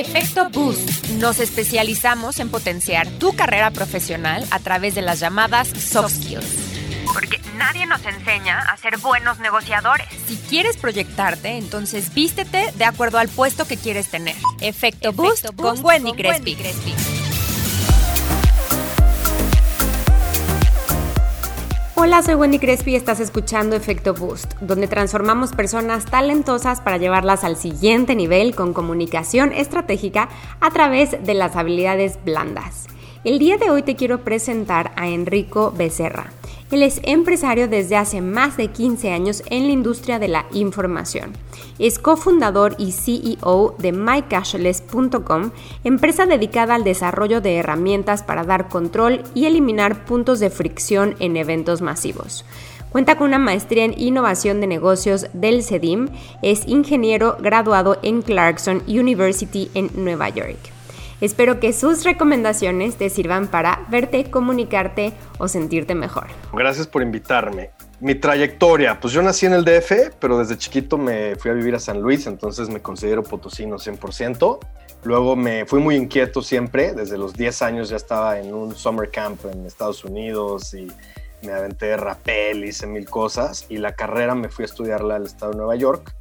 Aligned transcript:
Efecto 0.00 0.48
Boost. 0.48 1.10
Nos 1.18 1.40
especializamos 1.40 2.40
en 2.40 2.48
potenciar 2.48 3.06
tu 3.18 3.36
carrera 3.36 3.70
profesional 3.70 4.46
a 4.50 4.58
través 4.58 4.94
de 4.94 5.02
las 5.02 5.20
llamadas 5.20 5.68
soft 5.68 6.14
skills. 6.14 7.04
Porque 7.12 7.38
nadie 7.58 7.84
nos 7.84 8.02
enseña 8.06 8.60
a 8.60 8.78
ser 8.78 8.96
buenos 8.96 9.40
negociadores. 9.40 10.06
Si 10.26 10.36
quieres 10.48 10.78
proyectarte, 10.78 11.58
entonces 11.58 12.14
vístete 12.14 12.72
de 12.76 12.84
acuerdo 12.86 13.18
al 13.18 13.28
puesto 13.28 13.66
que 13.66 13.76
quieres 13.76 14.08
tener. 14.08 14.36
Efecto, 14.62 15.12
Boost, 15.12 15.54
con 15.54 15.84
Wendy 15.84 16.12
Crespi. 16.14 16.56
Hola, 22.02 22.22
soy 22.22 22.34
Wendy 22.34 22.58
Crespi 22.58 22.92
y 22.92 22.96
estás 22.96 23.20
escuchando 23.20 23.76
Efecto 23.76 24.14
Boost, 24.14 24.54
donde 24.62 24.88
transformamos 24.88 25.52
personas 25.52 26.06
talentosas 26.06 26.80
para 26.80 26.96
llevarlas 26.96 27.44
al 27.44 27.56
siguiente 27.56 28.14
nivel 28.14 28.54
con 28.54 28.72
comunicación 28.72 29.52
estratégica 29.52 30.30
a 30.62 30.70
través 30.70 31.22
de 31.22 31.34
las 31.34 31.56
habilidades 31.56 32.18
blandas. 32.24 32.86
El 33.22 33.38
día 33.38 33.58
de 33.58 33.68
hoy 33.68 33.82
te 33.82 33.96
quiero 33.96 34.24
presentar 34.24 34.92
a 34.96 35.08
Enrico 35.08 35.74
Becerra. 35.76 36.32
Él 36.70 36.84
es 36.84 37.00
empresario 37.02 37.66
desde 37.66 37.96
hace 37.96 38.20
más 38.20 38.56
de 38.56 38.68
15 38.68 39.10
años 39.10 39.42
en 39.50 39.66
la 39.66 39.72
industria 39.72 40.20
de 40.20 40.28
la 40.28 40.46
información. 40.52 41.32
Es 41.80 41.98
cofundador 41.98 42.76
y 42.78 42.92
CEO 42.92 43.74
de 43.78 43.90
mycashless.com, 43.90 45.50
empresa 45.82 46.26
dedicada 46.26 46.76
al 46.76 46.84
desarrollo 46.84 47.40
de 47.40 47.56
herramientas 47.56 48.22
para 48.22 48.44
dar 48.44 48.68
control 48.68 49.22
y 49.34 49.46
eliminar 49.46 50.04
puntos 50.04 50.38
de 50.38 50.50
fricción 50.50 51.16
en 51.18 51.36
eventos 51.36 51.82
masivos. 51.82 52.44
Cuenta 52.90 53.16
con 53.16 53.28
una 53.28 53.38
maestría 53.38 53.84
en 53.84 54.00
innovación 54.00 54.60
de 54.60 54.66
negocios 54.68 55.26
del 55.32 55.64
CEDIM, 55.64 56.08
es 56.42 56.66
ingeniero 56.66 57.36
graduado 57.40 57.98
en 58.02 58.22
Clarkson 58.22 58.82
University 58.86 59.70
en 59.74 59.90
Nueva 59.94 60.28
York. 60.28 60.69
Espero 61.20 61.60
que 61.60 61.74
sus 61.74 62.04
recomendaciones 62.04 62.96
te 62.96 63.10
sirvan 63.10 63.48
para 63.48 63.86
verte, 63.90 64.30
comunicarte 64.30 65.12
o 65.38 65.48
sentirte 65.48 65.94
mejor. 65.94 66.28
Gracias 66.52 66.86
por 66.86 67.02
invitarme. 67.02 67.70
Mi 68.00 68.14
trayectoria, 68.14 68.98
pues 68.98 69.12
yo 69.12 69.20
nací 69.20 69.44
en 69.44 69.52
el 69.52 69.62
DF, 69.62 70.14
pero 70.18 70.38
desde 70.38 70.56
chiquito 70.56 70.96
me 70.96 71.36
fui 71.36 71.50
a 71.50 71.54
vivir 71.54 71.74
a 71.74 71.78
San 71.78 72.00
Luis, 72.00 72.26
entonces 72.26 72.70
me 72.70 72.80
considero 72.80 73.22
potosino 73.22 73.76
100%. 73.76 74.58
Luego 75.02 75.36
me 75.36 75.66
fui 75.66 75.80
muy 75.80 75.96
inquieto 75.96 76.40
siempre, 76.40 76.94
desde 76.94 77.18
los 77.18 77.34
10 77.34 77.60
años 77.60 77.90
ya 77.90 77.96
estaba 77.96 78.38
en 78.38 78.54
un 78.54 78.74
summer 78.74 79.10
camp 79.10 79.44
en 79.44 79.66
Estados 79.66 80.02
Unidos 80.04 80.72
y 80.72 80.88
me 81.42 81.52
aventé 81.52 81.96
rapel, 81.98 82.64
hice 82.64 82.86
mil 82.86 83.04
cosas 83.04 83.66
y 83.68 83.76
la 83.76 83.94
carrera 83.94 84.34
me 84.34 84.48
fui 84.48 84.62
a 84.62 84.66
estudiarla 84.66 85.16
al 85.16 85.24
estado 85.24 85.52
de 85.52 85.58
Nueva 85.58 85.76
York 85.76 86.14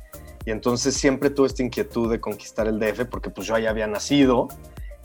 y 0.46 0.52
entonces 0.52 0.96
siempre 0.96 1.30
tuve 1.30 1.48
esta 1.48 1.64
inquietud 1.64 2.10
de 2.10 2.20
conquistar 2.20 2.68
el 2.68 2.80
DF 2.80 3.06
porque 3.06 3.30
pues 3.30 3.48
yo 3.48 3.56
allá 3.56 3.70
había 3.70 3.88
nacido 3.88 4.48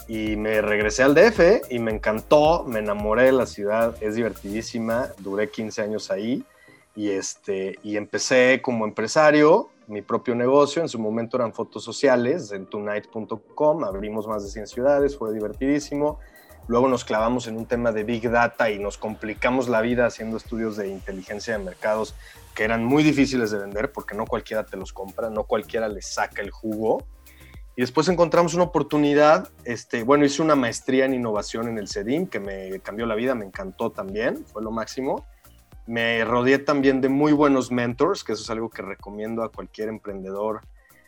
y 0.09 0.37
me 0.37 0.61
regresé 0.61 1.03
al 1.03 1.15
DF 1.15 1.71
y 1.71 1.79
me 1.79 1.93
encantó, 1.93 2.65
me 2.65 2.81
enamoré 2.81 3.25
de 3.25 3.33
la 3.33 3.47
ciudad, 3.47 3.97
es 4.01 4.15
divertidísima, 4.15 5.09
duré 5.19 5.51
15 5.51 5.83
años 5.83 6.11
ahí 6.11 6.45
y, 6.95 7.11
este, 7.11 7.79
y 7.83 7.97
empecé 7.97 8.61
como 8.63 8.85
empresario 8.85 9.71
mi 9.87 10.03
propio 10.03 10.35
negocio, 10.35 10.83
en 10.83 10.89
su 10.89 10.99
momento 10.99 11.37
eran 11.37 11.53
fotos 11.53 11.85
sociales 11.85 12.53
en 12.53 12.67
tonight.com, 12.67 13.85
abrimos 13.85 14.27
más 14.27 14.43
de 14.45 14.51
100 14.51 14.67
ciudades, 14.67 15.17
fue 15.17 15.33
divertidísimo. 15.33 16.19
Luego 16.67 16.89
nos 16.89 17.05
clavamos 17.05 17.47
en 17.47 17.59
un 17.59 17.67
tema 17.67 17.93
de 17.93 18.05
Big 18.05 18.31
Data 18.31 18.71
y 18.71 18.79
nos 18.79 18.97
complicamos 18.97 19.69
la 19.69 19.83
vida 19.83 20.07
haciendo 20.07 20.39
estudios 20.39 20.77
de 20.79 20.89
inteligencia 20.89 21.59
de 21.59 21.63
mercados 21.63 22.15
que 22.55 22.65
eran 22.65 22.85
muy 22.85 23.03
difíciles 23.03 23.51
de 23.51 23.59
vender 23.59 23.93
porque 23.93 24.15
no 24.15 24.25
cualquiera 24.25 24.65
te 24.65 24.79
los 24.79 24.95
compra, 24.95 25.29
no 25.29 25.45
cualquiera 25.45 25.89
les 25.89 26.07
saca 26.07 26.41
el 26.41 26.51
jugo. 26.51 27.05
Y 27.77 27.81
después 27.81 28.09
encontramos 28.09 28.55
una 28.55 28.65
oportunidad, 28.65 29.49
este, 29.65 30.05
bueno, 30.05 30.25
hice 30.25 30.43
una 30.43 30.55
maestría 30.55 31.07
en 31.07 31.15
innovación 31.15 31.69
en 31.69 31.79
el 31.79 31.89
CEDIM 31.89 32.29
que 32.29 32.39
me 32.39 32.79
cambió 32.81 33.05
la 33.05 33.17
vida, 33.17 33.35
me 33.35 33.45
encantó 33.45 33.91
también, 33.91 34.45
fue 34.47 34.63
lo 34.63 34.71
máximo. 34.71 35.27
Me 35.87 36.25
rodeé 36.25 36.59
también 36.59 37.01
de 37.01 37.09
muy 37.09 37.33
buenos 37.33 37.73
mentors, 37.73 38.23
que 38.23 38.33
eso 38.33 38.43
es 38.43 38.51
algo 38.51 38.71
que 38.71 38.83
recomiendo 38.83 39.43
a 39.43 39.51
cualquier 39.51 39.89
emprendedor, 39.89 40.63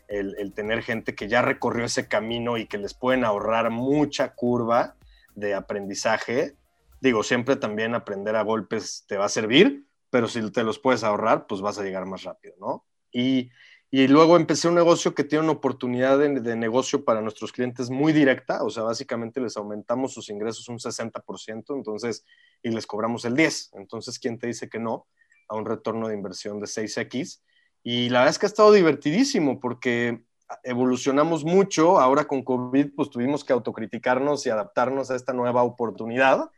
el, 0.07 0.53
tener 0.53 0.83
gente 0.83 1.15
que 1.15 1.27
ya 1.27 1.41
recorrió 1.41 1.85
ese 1.85 2.07
camino 2.07 2.57
y 2.57 2.65
que 2.67 2.77
les 2.77 2.93
pueden 2.93 3.23
ahorrar 3.23 3.69
mucha 3.71 4.33
curva 4.35 4.95
de 5.35 5.53
aprendizaje. 5.55 6.55
Digo, 6.99 7.23
siempre 7.23 7.55
también 7.55 7.95
aprender 7.95 8.35
a 8.35 8.43
golpes 8.43 9.05
te 9.07 9.17
va 9.17 9.25
a 9.25 9.29
servir, 9.29 9.85
pero 10.09 10.27
si 10.27 10.51
te 10.51 10.63
los 10.63 10.79
puedes 10.79 11.03
ahorrar, 11.03 11.47
pues 11.47 11.61
vas 11.61 11.79
a 11.79 11.83
llegar 11.83 12.05
más 12.05 12.23
rápido, 12.23 12.55
¿no? 12.59 12.85
Y 13.11 13.49
y 13.89 14.07
luego 14.07 14.35
empecé 14.35 14.67
un 14.67 14.75
negocio 14.75 15.15
que 15.15 15.23
tiene 15.23 15.43
una 15.45 15.53
oportunidad 15.53 16.19
de, 16.19 16.55
negocio 16.55 17.05
para 17.05 17.21
nuestros 17.21 17.53
clientes 17.53 17.89
muy 17.89 18.11
directa, 18.11 18.63
o 18.63 18.69
sea, 18.69 18.83
básicamente 18.83 19.39
les 19.39 19.55
aumentamos 19.55 20.13
sus 20.13 20.29
ingresos 20.29 20.67
un 20.67 20.77
60%, 20.77 21.75
entonces, 21.75 22.25
y 22.61 22.69
les 22.69 22.85
cobramos 22.85 23.23
el 23.23 23.35
10%. 23.35 23.69
Entonces, 23.73 24.19
¿quién 24.19 24.39
te 24.39 24.47
dice 24.47 24.67
que 24.67 24.79
no 24.79 25.07
a 25.47 25.55
un 25.55 25.65
retorno 25.65 26.09
de 26.09 26.15
inversión 26.15 26.59
de 26.59 26.65
6X? 26.65 27.41
Y 27.81 28.09
la 28.09 28.19
verdad 28.19 28.31
es 28.31 28.39
que 28.39 28.45
ha 28.45 28.49
estado 28.49 28.73
divertidísimo 28.73 29.59
porque 29.61 30.21
evolucionamos 30.63 31.45
mucho, 31.45 31.99
ahora 31.99 32.25
con 32.25 32.43
COVID, 32.43 32.93
pues 32.93 33.09
tuvimos 33.09 33.45
que 33.45 33.53
autocriticarnos 33.53 34.45
y 34.45 34.49
adaptarnos 34.49 35.11
a 35.11 35.15
esta 35.15 35.31
nueva 35.31 35.63
oportunidad 35.63 36.49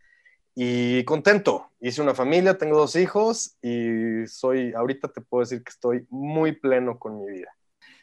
y 0.61 1.05
contento. 1.05 1.71
Hice 1.79 2.01
una 2.01 2.13
familia, 2.13 2.57
tengo 2.57 2.77
dos 2.77 2.97
hijos 2.97 3.55
y 3.61 4.27
soy, 4.27 4.73
ahorita 4.73 5.07
te 5.07 5.21
puedo 5.21 5.39
decir 5.39 5.63
que 5.63 5.69
estoy 5.69 6.05
muy 6.09 6.51
pleno 6.51 6.99
con 6.99 7.17
mi 7.17 7.31
vida. 7.31 7.47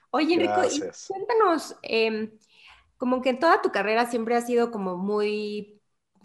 Oye, 0.09 0.37
Enrico, 0.37 0.63
cuéntanos, 1.07 1.77
em, 1.83 2.31
como 2.97 3.21
que 3.21 3.29
en 3.29 3.41
toda 3.41 3.61
tu 3.61 3.71
carrera 3.71 4.07
siempre 4.07 4.37
ha 4.37 4.41
sido 4.41 4.71
como 4.71 4.97
muy 4.97 5.76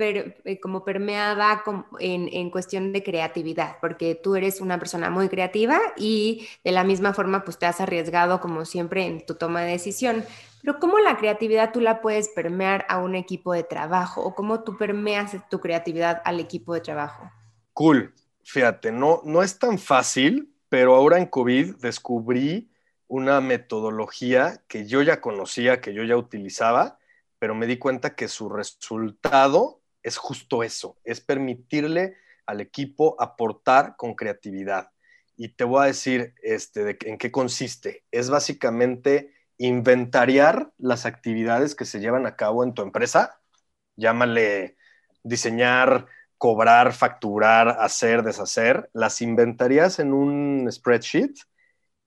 eh, 0.01 0.59
como 0.59 0.83
permeada 0.83 1.63
en, 1.99 2.29
en, 2.31 2.49
cuestión 2.49 2.91
de 2.91 3.03
creatividad, 3.03 3.77
porque 3.79 4.15
tú 4.15 4.35
eres 4.35 4.61
una 4.61 4.79
persona 4.79 5.09
muy 5.09 5.29
creativa 5.29 5.79
y 5.97 6.47
de 6.63 6.71
la 6.71 6.83
misma 6.83 7.13
forma 7.13 7.43
pues 7.43 7.57
te 7.57 7.65
has 7.65 7.81
arriesgado 7.81 8.39
como 8.41 8.65
siempre 8.65 9.05
en 9.05 9.25
tu 9.25 9.35
toma 9.35 9.61
de 9.61 9.71
decisión. 9.71 10.23
Pero 10.61 10.79
¿cómo 10.79 10.99
la 10.99 11.17
creatividad 11.17 11.71
tú 11.71 11.81
la 11.81 12.01
puedes 12.01 12.29
permear 12.29 12.85
a 12.87 12.99
un 12.99 13.15
equipo 13.15 13.53
de 13.53 13.63
trabajo 13.63 14.21
o 14.21 14.35
cómo 14.35 14.63
tú 14.63 14.77
permeas 14.77 15.35
tu 15.49 15.59
creatividad 15.59 16.21
al 16.23 16.39
equipo 16.39 16.73
de 16.73 16.81
trabajo? 16.81 17.31
Cool. 17.73 18.13
Fíjate, 18.43 18.91
no, 18.91 19.21
no 19.23 19.43
es 19.43 19.57
tan 19.57 19.77
fácil, 19.77 20.53
pero 20.69 20.95
ahora 20.95 21.17
en 21.17 21.25
COVID 21.25 21.75
descubrí 21.77 22.71
una 23.07 23.41
metodología 23.41 24.63
que 24.67 24.87
yo 24.87 25.01
ya 25.01 25.19
conocía, 25.19 25.81
que 25.81 25.93
yo 25.93 26.03
ya 26.03 26.15
utilizaba, 26.15 26.97
pero 27.39 27.55
me 27.55 27.67
di 27.67 27.77
cuenta 27.77 28.15
que 28.15 28.27
su 28.27 28.49
resultado 28.49 29.80
es 30.03 30.17
justo 30.17 30.63
eso, 30.63 30.97
es 31.03 31.21
permitirle 31.21 32.15
al 32.45 32.61
equipo 32.61 33.15
aportar 33.19 33.95
con 33.95 34.15
creatividad. 34.15 34.91
Y 35.37 35.49
te 35.49 35.63
voy 35.63 35.83
a 35.83 35.87
decir 35.87 36.33
este, 36.43 36.97
en 37.09 37.17
qué 37.17 37.31
consiste. 37.31 38.03
Es 38.11 38.29
básicamente 38.29 39.33
inventariar 39.57 40.71
las 40.77 41.05
actividades 41.05 41.75
que 41.75 41.85
se 41.85 41.99
llevan 41.99 42.25
a 42.25 42.35
cabo 42.35 42.63
en 42.63 42.73
tu 42.73 42.81
empresa, 42.81 43.39
llámale 43.95 44.77
diseñar, 45.23 46.07
cobrar, 46.37 46.93
facturar, 46.93 47.77
hacer, 47.79 48.23
deshacer, 48.23 48.89
las 48.93 49.21
inventarías 49.21 49.99
en 49.99 50.13
un 50.13 50.67
spreadsheet 50.71 51.35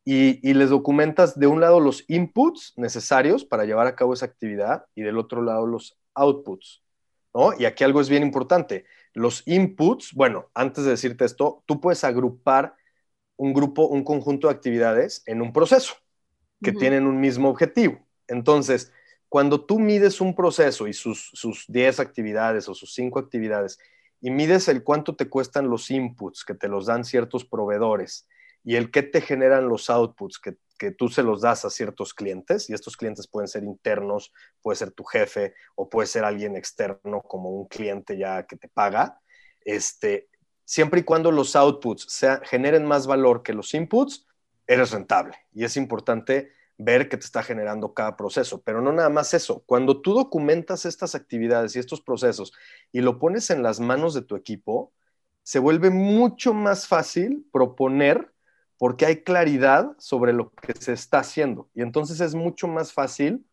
y, 0.05 0.53
les 0.53 0.71
documentas 0.71 1.39
de 1.39 1.47
un 1.47 1.61
lado 1.61 1.81
los 1.81 2.05
inputs 2.09 2.75
necesarios 2.77 3.45
para 3.45 3.65
llevar 3.65 3.87
a 3.87 3.97
cabo 3.97 4.13
esa 4.13 4.27
actividad 4.27 4.85
y 4.95 5.03
del 5.03 5.19
otro 5.19 5.43
lado 5.43 5.67
los 5.67 5.97
outputs. 6.15 6.84
¿No? 7.35 7.53
Y 7.59 7.65
aquí 7.65 7.85
algo 7.85 8.01
es 8.01 8.09
bien 8.09 8.23
importante. 8.23 8.85
Los 9.13 9.43
inputs, 9.47 10.13
bueno, 10.15 10.51
antes 10.55 10.85
de 10.85 10.91
decirte 10.91 11.25
esto, 11.25 11.63
tú 11.67 11.81
puedes 11.81 12.05
agrupar 12.05 12.75
un 13.37 13.53
grupo, 13.53 13.87
un 13.87 14.05
conjunto 14.05 14.49
de 14.49 14.55
actividades 14.55 15.23
en 15.27 15.43
un 15.43 15.53
proceso 15.53 15.95
que 16.63 16.73
tienen 16.73 17.07
un 17.07 17.21
mismo 17.21 17.51
objetivo. 17.51 17.99
Entonces, 18.27 18.91
cuando 19.29 19.67
tú 19.67 19.79
mides 19.79 20.21
un 20.21 20.35
proceso 20.35 20.87
y 20.87 20.95
sus, 20.95 21.31
sus 21.35 21.67
10 21.69 22.01
actividades 22.01 22.69
o 22.69 22.75
sus 22.75 22.95
5 22.95 23.19
actividades 23.19 23.79
y 24.21 24.31
mides 24.31 24.69
el 24.69 24.83
cuánto 24.83 25.15
te 25.17 25.29
cuestan 25.29 25.69
los 25.69 25.91
inputs 25.91 26.45
que 26.45 26.55
te 26.55 26.69
los 26.69 26.87
dan 26.87 27.05
ciertos 27.05 27.45
proveedores 27.45 28.27
y 28.63 28.77
el 28.77 28.91
qué 28.91 29.03
te 29.03 29.21
generan 29.21 29.69
los 29.69 29.91
outputs 29.91 30.39
que, 30.39 30.57
que 30.79 30.91
tú 30.91 31.09
se 31.09 31.23
los 31.23 31.41
das 31.41 31.65
a 31.65 31.71
ciertos 31.71 32.15
clientes, 32.15 32.69
y 32.69 32.75
estos 32.75 32.97
clientes 32.97 33.29
pueden 33.29 33.49
ser 33.49 33.65
internos, 33.65 34.33
puede 34.63 34.77
ser 34.77 34.91
tu 34.91 35.05
jefe 35.05 35.55
o 35.75 35.89
puede 35.89 36.07
ser 36.07 36.25
alguien 36.25 36.57
externo 36.57 37.23
como 37.23 37.51
un 37.51 37.67
cliente 37.67 38.19
ya 38.19 38.47
que 38.47 38.57
te 38.57 38.69
paga, 38.69 39.21
este, 39.65 40.29
siempre 40.65 41.01
y 41.01 41.05
cuando 41.05 41.31
los 41.31 41.57
outputs 41.57 42.07
sea, 42.09 42.41
generen 42.45 42.85
más 42.85 43.07
valor 43.07 43.43
que 43.43 43.53
los 43.53 43.73
inputs, 43.75 44.27
eres 44.67 44.91
rentable. 44.91 45.37
Y 45.53 45.65
es 45.65 45.77
importante 45.77 46.51
ver 46.79 47.09
que 47.09 47.17
te 47.17 47.25
está 47.25 47.43
generando 47.43 47.95
cada 47.95 48.17
proceso. 48.17 48.63
Pero 48.63 48.81
no 48.81 48.93
nada 48.93 49.09
más 49.09 49.35
eso. 49.35 49.63
Cuando 49.67 50.01
tú 50.01 50.15
documentas 50.15 50.85
estas 50.85 51.15
actividades 51.15 51.77
y 51.77 51.79
estos 51.79 52.01
procesos 52.01 52.53
y 52.93 53.01
lo 53.01 53.19
pones 53.19 53.51
en 53.51 53.63
las 53.63 53.81
manos 53.81 54.15
de 54.15 54.23
tu 54.23 54.37
equipo, 54.37 54.93
se 55.43 55.59
vuelve 55.59 55.91
mucho 55.91 56.55
más 56.55 56.89
fácil 56.89 57.47
proponer 57.53 58.33
porque 58.79 59.07
hay 59.07 59.23
claridad 59.23 59.93
sobre 59.99 60.33
lo 60.33 60.51
que 60.51 60.73
se 60.75 60.93
está 60.93 61.21
haciendo. 61.21 61.69
Y 61.75 61.83
entonces 61.83 62.21
es 62.21 62.35
mucho 62.35 62.69
más 62.69 62.93
fácil 62.93 63.47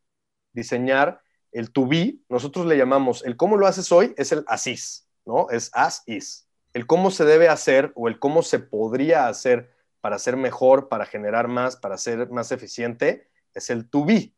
diseñar 0.53 1.21
el 1.51 1.71
to 1.71 1.87
be, 1.87 2.17
nosotros 2.29 2.65
le 2.65 2.77
llamamos 2.77 3.23
el 3.25 3.35
cómo 3.35 3.57
lo 3.57 3.67
haces 3.67 3.91
hoy, 3.91 4.13
es 4.17 4.31
el 4.31 4.43
asís, 4.47 5.07
¿no? 5.25 5.49
Es 5.49 5.69
as 5.73 6.03
is. 6.05 6.47
El 6.73 6.87
cómo 6.87 7.11
se 7.11 7.25
debe 7.25 7.49
hacer 7.49 7.91
o 7.95 8.07
el 8.07 8.19
cómo 8.19 8.41
se 8.41 8.59
podría 8.59 9.27
hacer 9.27 9.69
para 9.99 10.17
ser 10.17 10.37
mejor, 10.37 10.87
para 10.87 11.05
generar 11.05 11.47
más, 11.47 11.75
para 11.75 11.97
ser 11.97 12.29
más 12.29 12.51
eficiente, 12.51 13.27
es 13.53 13.69
el 13.69 13.89
to 13.89 14.05
be. 14.05 14.33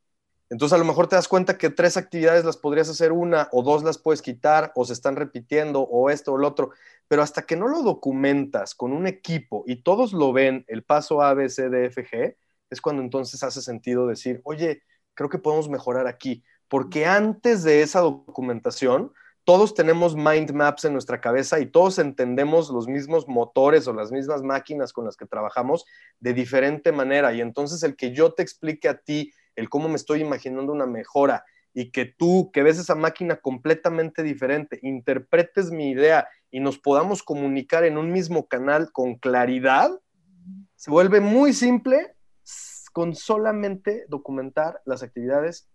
Entonces 0.50 0.74
a 0.74 0.78
lo 0.78 0.86
mejor 0.86 1.08
te 1.08 1.16
das 1.16 1.28
cuenta 1.28 1.58
que 1.58 1.70
tres 1.70 1.98
actividades 1.98 2.46
las 2.46 2.58
podrías 2.58 2.90
hacer 2.90 3.12
una 3.12 3.50
o 3.52 3.64
dos 3.64 3.84
las 3.84 3.98
puedes 3.98 4.22
quitar 4.22 4.72
o 4.76 4.86
se 4.86 4.94
están 4.94 5.16
repitiendo 5.16 5.82
o 5.82 6.10
esto 6.10 6.34
o 6.34 6.38
lo 6.38 6.48
otro, 6.48 6.72
pero 7.08 7.22
hasta 7.22 7.44
que 7.44 7.56
no 7.56 7.68
lo 7.68 7.82
documentas 7.82 8.76
con 8.76 8.94
un 8.94 9.08
equipo 9.08 9.64
y 9.66 9.78
todos 9.78 10.14
lo 10.14 10.34
ven, 10.34 10.66
el 10.68 10.84
paso 10.84 11.22
A, 11.22 11.34
B, 11.34 11.50
C, 11.50 11.70
D, 11.70 11.86
F, 11.86 12.06
G, 12.06 12.36
es 12.70 12.82
cuando 12.82 13.02
entonces 13.02 13.42
hace 13.44 13.62
sentido 13.62 14.08
decir, 14.08 14.42
oye, 14.44 14.84
creo 15.14 15.30
que 15.30 15.38
podemos 15.38 15.70
mejorar 15.70 16.08
aquí, 16.08 16.44
porque 16.68 17.06
antes 17.06 17.64
de 17.64 17.82
esa 17.82 18.02
documentación, 18.02 19.12
todos 19.46 19.74
tenemos 19.74 20.16
mind 20.16 20.52
maps 20.52 20.86
en 20.86 20.94
nuestra 20.94 21.20
cabeza 21.20 21.60
y 21.60 21.66
todos 21.66 22.00
entendemos 22.00 22.70
los 22.70 22.88
mismos 22.88 23.28
motores 23.28 23.88
o 23.88 23.94
las 23.94 24.12
mismas 24.12 24.42
máquinas 24.42 24.94
con 24.94 25.04
las 25.04 25.18
que 25.18 25.26
trabajamos 25.26 25.86
de 26.20 26.34
diferente 26.34 26.94
manera. 26.94 27.34
Y 27.34 27.42
entonces 27.42 27.84
el 27.84 27.98
que 27.98 28.14
yo 28.14 28.34
te 28.34 28.42
explique 28.42 28.88
a 28.88 29.00
ti 29.00 29.34
el 29.56 29.70
cómo 29.70 29.90
me 29.90 29.96
estoy 29.96 30.22
imaginando 30.22 30.72
una 30.72 30.86
mejora 30.86 31.46
y 31.74 31.92
que 31.92 32.06
tú, 32.06 32.52
que 32.54 32.64
ves 32.64 32.78
esa 32.78 32.96
máquina 32.96 33.38
completamente 33.38 34.24
diferente, 34.24 34.80
interpretes 34.84 35.72
mi 35.72 35.90
idea 35.90 36.28
y 36.52 36.60
nos 36.60 36.78
podamos 36.78 37.24
comunicar 37.24 37.84
en 37.84 37.98
un 37.98 38.12
mismo 38.12 38.48
canal 38.48 38.92
con 38.92 39.16
claridad, 39.16 39.90
se 40.76 40.92
vuelve 40.92 41.20
muy 41.20 41.54
simple 41.54 42.16
con 42.92 43.16
solamente 43.16 44.06
documentar 44.08 44.82
las 44.86 45.02
actividades 45.02 45.68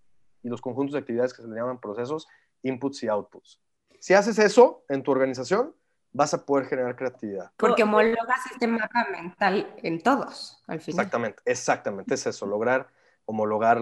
y 0.42 0.48
los 0.48 0.60
conjuntos 0.60 0.92
de 0.92 1.00
actividades 1.00 1.34
que 1.34 1.42
se 1.42 1.48
le 1.48 1.56
llaman 1.56 1.80
procesos, 1.80 2.28
inputs 2.62 3.02
y 3.02 3.08
outputs. 3.08 3.60
Si 3.98 4.14
haces 4.14 4.38
eso 4.38 4.84
en 4.88 5.02
tu 5.02 5.10
organización, 5.10 5.74
vas 6.12 6.32
a 6.34 6.46
poder 6.46 6.66
generar 6.66 6.94
creatividad. 6.94 7.50
Porque 7.56 7.82
homologas 7.82 8.46
este 8.52 8.68
mapa 8.68 9.08
mental 9.10 9.74
en 9.78 10.00
todos, 10.00 10.62
al 10.68 10.80
final. 10.80 11.00
Exactamente, 11.00 11.42
exactamente, 11.44 12.14
es 12.14 12.26
eso, 12.26 12.46
lograr 12.46 12.88
homologar 13.28 13.80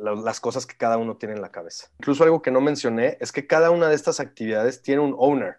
las 0.00 0.40
cosas 0.40 0.64
que 0.64 0.76
cada 0.76 0.96
uno 0.96 1.16
tiene 1.16 1.34
en 1.34 1.42
la 1.42 1.52
cabeza. 1.52 1.88
Incluso 1.98 2.24
algo 2.24 2.40
que 2.40 2.50
no 2.50 2.60
mencioné 2.60 3.18
es 3.20 3.30
que 3.30 3.46
cada 3.46 3.70
una 3.70 3.88
de 3.88 3.94
estas 3.94 4.20
actividades 4.20 4.82
tiene 4.82 5.02
un 5.02 5.14
owner. 5.18 5.58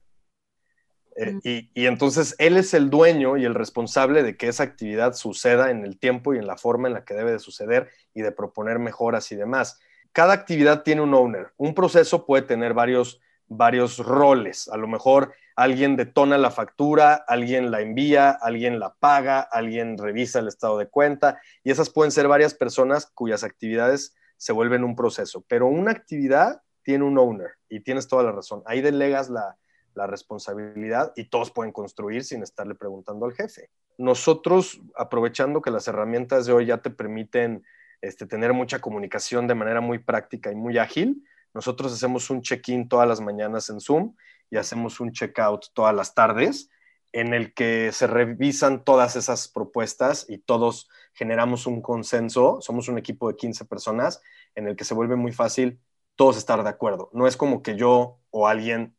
Eh, 1.16 1.40
y, 1.44 1.72
y, 1.74 1.86
entonces 1.86 2.36
él 2.38 2.58
es 2.58 2.74
el 2.74 2.90
dueño 2.90 3.38
y 3.38 3.46
el 3.46 3.56
responsable 3.56 4.24
de 4.24 4.38
que 4.38 4.48
esa 4.48 4.64
actividad 4.64 5.14
suceda 5.14 5.72
en 5.72 5.84
el 5.84 5.98
tiempo 5.98 6.34
y 6.34 6.38
en 6.38 6.46
la 6.46 6.58
forma 6.58 6.88
en 6.88 6.94
la 6.94 7.06
que 7.06 7.16
debe 7.16 7.32
de 7.32 7.40
suceder 7.40 7.90
y 8.14 8.22
de 8.22 8.32
proponer 8.32 8.78
mejoras 8.80 9.32
y 9.32 9.36
demás 9.36 9.80
cada 10.18 10.34
actividad 10.34 10.82
tiene 10.82 11.02
un 11.02 11.14
owner. 11.14 11.54
Un 11.58 11.76
proceso 11.76 12.26
puede 12.26 12.42
tener 12.42 12.74
varios, 12.74 13.22
varios 13.48 13.98
roles. 14.00 14.68
A 14.68 14.78
lo 14.78 14.88
mejor 14.88 15.34
alguien 15.56 15.96
detona 15.96 16.38
la 16.38 16.52
factura, 16.52 17.16
alguien 17.28 17.72
la 17.72 17.82
envía, 17.82 18.32
alguien 18.32 18.80
la 18.80 18.94
paga, 18.94 19.40
alguien 19.40 19.98
revisa 19.98 20.40
el 20.40 20.48
estado 20.48 20.78
de 20.78 20.88
cuenta 20.88 21.42
y 21.64 21.72
esas 21.72 21.90
pueden 21.90 22.12
ser 22.12 22.28
varias 22.28 22.54
personas 22.54 23.08
cuyas 23.14 23.44
actividades 23.44 24.16
se 24.38 24.54
vuelven 24.54 24.84
un 24.84 24.96
proceso. 24.96 25.44
Pero 25.48 25.68
una 25.68 25.92
actividad 25.92 26.62
tiene 26.84 27.04
un 27.04 27.18
owner 27.18 27.52
y 27.70 27.80
tienes 27.82 28.08
toda 28.08 28.24
la 28.24 28.32
razón. 28.32 28.64
Ahí 28.66 28.82
delegas 28.82 29.30
la, 29.30 29.58
la 29.98 30.08
responsabilidad 30.08 31.12
y 31.16 31.26
todos 31.26 31.52
pueden 31.52 31.74
construir 31.74 32.24
sin 32.24 32.44
estarle 32.44 32.76
preguntando 32.76 33.26
al 33.26 33.34
jefe. 33.34 33.70
Nosotros, 33.98 34.80
aprovechando 34.96 35.62
que 35.62 35.72
las 35.72 35.88
herramientas 35.88 36.46
de 36.46 36.54
hoy 36.54 36.68
ya 36.68 36.78
te 36.78 36.92
permiten 36.92 37.64
este, 38.02 38.28
tener 38.28 38.54
mucha 38.54 38.80
comunicación 38.80 39.48
de 39.48 39.56
manera 39.56 39.82
muy 39.82 39.98
práctica 39.98 40.52
y 40.52 40.56
muy 40.56 40.78
ágil. 40.78 41.24
Nosotros 41.58 41.92
hacemos 41.92 42.30
un 42.30 42.44
check-in 42.44 42.88
todas 42.88 43.08
las 43.08 43.20
mañanas 43.20 43.72
en 43.72 43.80
Zoom 43.80 44.16
y 44.52 44.58
hacemos 44.58 45.00
un 45.00 45.12
check-out 45.12 45.66
todas 45.74 45.96
las 45.96 46.14
tardes 46.14 46.70
en 47.14 47.34
el 47.34 47.56
que 47.56 47.92
se 47.92 48.06
revisan 48.06 48.84
todas 48.84 49.16
esas 49.16 49.48
propuestas 49.48 50.28
y 50.30 50.38
todos 50.38 50.88
generamos 51.14 51.66
un 51.66 51.82
consenso. 51.82 52.60
Somos 52.62 52.90
un 52.90 53.00
equipo 53.00 53.28
de 53.28 53.38
15 53.38 53.66
personas 53.66 54.22
en 54.54 54.68
el 54.68 54.76
que 54.76 54.84
se 54.84 54.94
vuelve 54.94 55.16
muy 55.16 55.32
fácil 55.32 55.80
todos 56.16 56.38
estar 56.38 56.62
de 56.62 56.70
acuerdo. 56.70 57.10
No 57.12 57.26
es 57.26 57.38
como 57.38 57.64
que 57.64 57.76
yo 57.76 58.20
o 58.30 58.46
alguien 58.46 58.96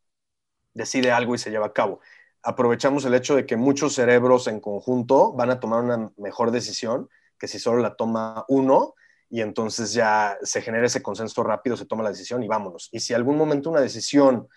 decide 0.74 1.12
algo 1.12 1.36
y 1.36 1.38
se 1.38 1.52
lleva 1.52 1.66
a 1.66 1.72
cabo. 1.72 2.00
Aprovechamos 2.42 3.04
el 3.04 3.14
hecho 3.14 3.36
de 3.36 3.46
que 3.46 3.54
muchos 3.54 3.94
cerebros 3.94 4.48
en 4.48 4.58
conjunto 4.58 5.32
van 5.32 5.50
a 5.50 5.60
tomar 5.60 5.84
una 5.84 6.10
mejor 6.16 6.50
decisión 6.50 7.08
que 7.38 7.46
si 7.46 7.60
solo 7.60 7.80
la 7.80 7.94
toma 7.94 8.44
uno 8.48 8.94
y 9.30 9.40
entonces 9.40 9.92
ya 9.92 10.38
se 10.42 10.62
genera 10.62 10.86
ese 10.86 11.02
consenso 11.02 11.42
rápido, 11.42 11.76
se 11.76 11.86
toma 11.86 12.02
la 12.02 12.10
decisión 12.10 12.42
y 12.42 12.48
vámonos. 12.48 12.88
Y 12.92 13.00
si 13.00 13.14
algún 13.14 13.36
momento 13.36 13.70
una 13.70 13.80
decisión 13.80 14.48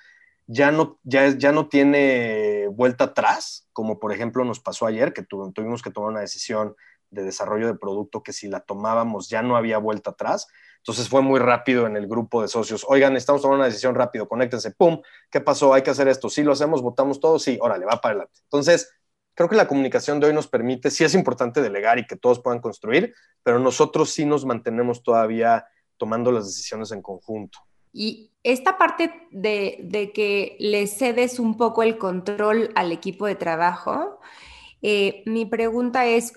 ya 0.47 0.71
no, 0.71 0.99
ya, 1.03 1.29
ya 1.29 1.51
no 1.51 1.67
tiene 1.67 2.67
vuelta 2.69 3.05
atrás, 3.05 3.67
como 3.73 3.99
por 3.99 4.11
ejemplo 4.11 4.43
nos 4.45 4.59
pasó 4.59 4.85
ayer, 4.85 5.13
que 5.13 5.23
tuvimos 5.23 5.81
que 5.81 5.91
tomar 5.91 6.11
una 6.11 6.21
decisión 6.21 6.75
de 7.09 7.23
desarrollo 7.23 7.67
de 7.67 7.75
producto 7.75 8.23
que 8.23 8.33
si 8.33 8.47
la 8.47 8.61
tomábamos 8.61 9.29
ya 9.29 9.41
no 9.41 9.57
había 9.57 9.77
vuelta 9.77 10.11
atrás. 10.11 10.47
Entonces 10.77 11.09
fue 11.09 11.21
muy 11.21 11.39
rápido 11.39 11.85
en 11.85 11.95
el 11.95 12.07
grupo 12.07 12.41
de 12.41 12.47
socios. 12.47 12.85
Oigan, 12.87 13.15
estamos 13.15 13.41
tomando 13.41 13.59
una 13.59 13.67
decisión 13.67 13.93
rápido, 13.93 14.27
conéctense, 14.27 14.71
¡pum! 14.71 15.01
¿Qué 15.29 15.41
pasó? 15.41 15.73
Hay 15.73 15.83
que 15.83 15.91
hacer 15.91 16.07
esto. 16.07 16.29
Sí, 16.29 16.43
lo 16.43 16.53
hacemos, 16.53 16.81
votamos 16.81 17.19
todos, 17.19 17.43
sí, 17.43 17.59
órale, 17.61 17.85
va 17.85 18.01
para 18.01 18.13
adelante. 18.13 18.39
Entonces, 18.43 18.91
creo 19.41 19.49
que 19.49 19.55
la 19.55 19.67
comunicación 19.67 20.19
de 20.19 20.27
hoy 20.27 20.33
nos 20.33 20.47
permite, 20.47 20.91
sí 20.91 21.03
es 21.03 21.15
importante 21.15 21.63
delegar 21.63 21.97
y 21.97 22.05
que 22.05 22.15
todos 22.15 22.39
puedan 22.39 22.59
construir, 22.59 23.15
pero 23.41 23.57
nosotros 23.57 24.11
sí 24.11 24.23
nos 24.23 24.45
mantenemos 24.45 25.01
todavía 25.01 25.65
tomando 25.97 26.31
las 26.31 26.45
decisiones 26.45 26.91
en 26.91 27.01
conjunto. 27.01 27.57
Y 27.91 28.29
esta 28.43 28.77
parte 28.77 29.11
de, 29.31 30.11
que 30.13 30.57
le 30.59 30.85
cedes 30.85 31.39
un 31.39 31.57
poco 31.57 31.81
el 31.81 31.97
control 31.97 32.71
al 32.75 32.91
equipo 32.91 33.25
de 33.25 33.33
trabajo, 33.33 34.19
eh, 34.83 35.23
mi 35.25 35.47
pregunta 35.47 36.05
es, 36.05 36.33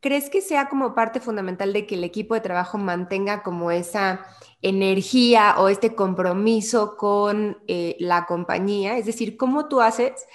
¿crees 0.00 0.28
que 0.28 0.40
sea 0.40 0.68
como 0.68 0.96
parte 0.96 1.20
fundamental 1.20 1.72
de 1.72 1.86
que 1.86 1.94
el 1.94 2.02
equipo 2.02 2.34
de 2.34 2.40
trabajo 2.40 2.76
mantenga 2.76 3.44
como 3.44 3.70
esa 3.70 4.26
energía 4.62 5.54
o 5.58 5.68
este 5.68 5.94
compromiso 5.94 6.96
con 6.96 7.58
eh, 7.68 7.94
la 8.00 8.26
compañía? 8.26 8.98
Es 8.98 9.06
decir, 9.06 9.36
¿cómo 9.36 9.68
tú 9.68 9.80
haces 9.80 10.26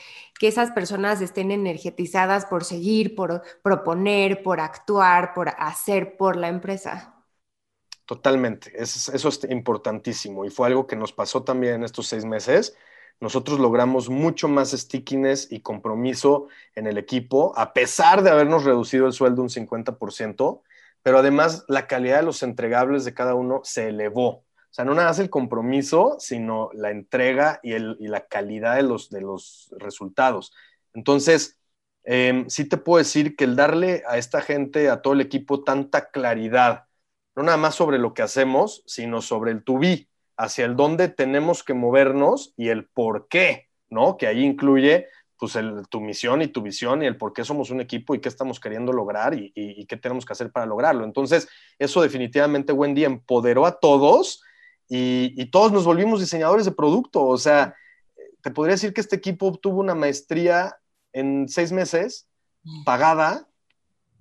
que 0.41 0.47
esas 0.47 0.71
personas 0.71 1.21
estén 1.21 1.51
energetizadas 1.51 2.47
por 2.47 2.63
seguir, 2.63 3.13
por 3.13 3.43
proponer, 3.61 4.41
por 4.41 4.59
actuar, 4.59 5.35
por 5.35 5.49
hacer 5.49 6.17
por 6.17 6.35
la 6.35 6.47
empresa. 6.47 7.13
Totalmente, 8.07 8.73
eso, 8.73 9.29
es 9.29 9.47
importantísimo 9.51 10.43
y 10.43 10.49
fue 10.49 10.65
algo 10.65 10.87
que 10.87 10.95
nos 10.95 11.13
pasó 11.13 11.43
también 11.43 11.75
en 11.75 11.83
estos 11.83 12.07
seis 12.07 12.25
meses. 12.25 12.75
Nosotros 13.19 13.59
logramos 13.59 14.09
mucho 14.09 14.47
más 14.47 14.71
stickiness 14.71 15.51
y 15.51 15.59
compromiso 15.59 16.47
en 16.73 16.87
el 16.87 16.97
equipo, 16.97 17.53
a 17.55 17.71
pesar 17.71 18.23
de 18.23 18.31
habernos 18.31 18.63
reducido 18.63 19.05
el 19.05 19.13
sueldo 19.13 19.43
un 19.43 19.49
50%, 19.49 20.63
pero 21.03 21.19
además 21.19 21.65
la 21.67 21.85
calidad 21.85 22.17
de 22.17 22.23
los 22.23 22.41
entregables 22.41 23.05
de 23.05 23.13
cada 23.13 23.35
uno 23.35 23.61
se 23.63 23.89
elevó. 23.89 24.43
O 24.71 24.73
sea, 24.73 24.85
no 24.85 24.93
nada 24.93 25.09
más 25.09 25.19
el 25.19 25.29
compromiso, 25.29 26.15
sino 26.17 26.69
la 26.73 26.91
entrega 26.91 27.59
y, 27.61 27.77
la 27.77 28.21
calidad 28.27 28.77
de 28.77 28.83
los, 28.83 29.09
de 29.09 29.19
los 29.19 29.69
resultados. 29.77 30.53
Entonces, 30.93 31.59
em, 32.05 32.49
sí 32.49 32.69
te 32.69 32.77
puedo 32.77 32.99
decir 32.99 33.35
que 33.35 33.43
el 33.43 33.57
darle 33.57 34.01
a 34.07 34.17
esta 34.17 34.39
gente, 34.39 34.89
a 34.89 35.01
todo 35.01 35.11
el 35.13 35.19
equipo, 35.19 35.65
tanta 35.65 36.09
claridad, 36.09 36.85
no 37.35 37.43
nada 37.43 37.57
más 37.57 37.75
sobre 37.75 37.99
lo 37.99 38.13
que 38.13 38.21
hacemos, 38.21 38.81
sino 38.85 39.21
sobre 39.21 39.51
el 39.51 39.65
to 39.65 39.77
be, 39.77 40.07
hacia 40.37 40.63
el 40.63 40.77
dónde 40.77 41.09
tenemos 41.09 41.63
que 41.63 41.73
movernos 41.73 42.53
y 42.55 42.69
el 42.69 42.87
por 42.87 43.27
qué, 43.27 43.67
¿no? 43.89 44.15
Que 44.15 44.27
ahí 44.27 44.41
incluye 44.41 45.07
pues 45.37 45.57
tu 45.89 45.99
misión 45.99 46.41
y 46.43 46.47
tu 46.47 46.61
visión 46.61 47.03
y 47.03 47.07
el 47.07 47.17
por 47.17 47.33
qué 47.33 47.43
somos 47.43 47.71
un 47.71 47.81
equipo 47.81 48.15
y 48.15 48.21
qué 48.21 48.29
estamos 48.29 48.59
queriendo 48.59 48.93
lograr 48.93 49.33
y, 49.33 49.51
y 49.53 49.85
qué 49.85 49.97
tenemos 49.97 50.23
que 50.23 50.33
hacer 50.33 50.49
para 50.51 50.65
lograrlo. 50.67 51.03
Entonces, 51.03 51.49
eso 51.77 52.01
definitivamente, 52.01 52.71
Wendy, 52.71 53.03
empoderó 53.03 53.65
a 53.65 53.79
todos 53.79 54.43
y, 54.93 55.45
todos 55.45 55.71
nos 55.71 55.85
volvimos 55.85 56.19
diseñadores 56.19 56.65
de 56.65 56.73
producto. 56.73 57.25
O 57.25 57.37
sea, 57.37 57.73
te 58.41 58.51
podría 58.51 58.73
decir 58.73 58.93
que 58.93 58.99
este 58.99 59.15
equipo 59.15 59.47
obtuvo 59.47 59.79
una 59.79 59.95
maestría 59.95 60.75
en 61.13 61.47
seis 61.47 61.71
meses, 61.71 62.27
pagada, 62.83 63.47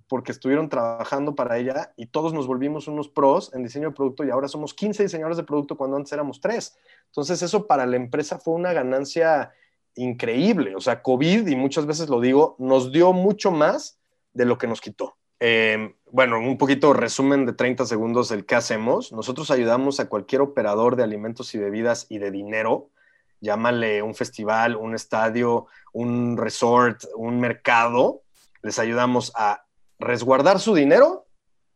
porque 0.07 0.31
estuvieron 0.31 0.69
trabajando 0.69 1.35
para 1.35 1.59
ella 1.59 1.93
y 1.97 2.07
todos 2.07 2.33
nos 2.33 2.47
volvimos 2.47 2.87
unos 2.87 3.09
pros 3.09 3.53
en 3.53 3.65
diseño 3.65 3.89
de 3.89 3.97
producto 3.97 4.25
y 4.25 4.31
ahora 4.31 4.47
somos 4.47 4.73
15 4.73 5.03
diseñadores 5.03 5.39
de 5.39 5.43
producto 5.43 5.77
cuando 5.77 5.97
antes 5.97 6.12
éramos 6.12 6.41
tres. 6.41 6.77
Entonces 7.07 7.43
eso 7.43 7.67
para 7.67 7.85
la 7.85 7.97
empresa 7.97 8.39
fue 8.39 8.55
una 8.55 8.73
ganancia 8.73 9.53
increíble. 9.97 10.77
O 10.77 10.81
sea, 10.81 11.03
COVID, 11.03 11.49
y 11.49 11.57
muchas 11.57 11.85
veces 11.85 12.09
lo 12.09 12.21
digo, 12.21 12.55
nos 12.61 12.93
dio 12.93 13.12
mucho 13.12 13.50
más 13.50 13.99
de 14.33 14.45
lo 14.45 14.57
que 14.57 14.69
nos 14.69 14.81
quitó. 14.81 15.17
Eh, 15.41 15.97
bueno, 16.12 16.38
un 16.38 16.59
poquito 16.59 16.93
resumen 16.93 17.47
de 17.47 17.52
30 17.52 17.87
segundos 17.87 18.31
el 18.31 18.47
qué 18.47 18.57
hacemos. 18.57 19.12
Nosotros 19.12 19.50
ayudamos 19.50 20.00
a 20.00 20.09
cualquier 20.09 20.40
operador 20.40 20.97
de 20.97 21.02
alimentos 21.02 21.55
y 21.55 21.59
bebidas 21.59 22.07
y 22.09 22.19
de 22.19 22.31
dinero, 22.31 22.90
llámale 23.40 24.02
un 24.02 24.14
festival, 24.14 24.76
un 24.76 24.95
estadio, 24.95 25.67
un 25.93 26.37
resort, 26.37 27.05
un 27.17 27.40
mercado. 27.40 28.23
Les 28.62 28.79
ayudamos 28.79 29.33
a 29.35 29.64
resguardar 29.99 30.61
su 30.61 30.75
dinero, 30.75 31.26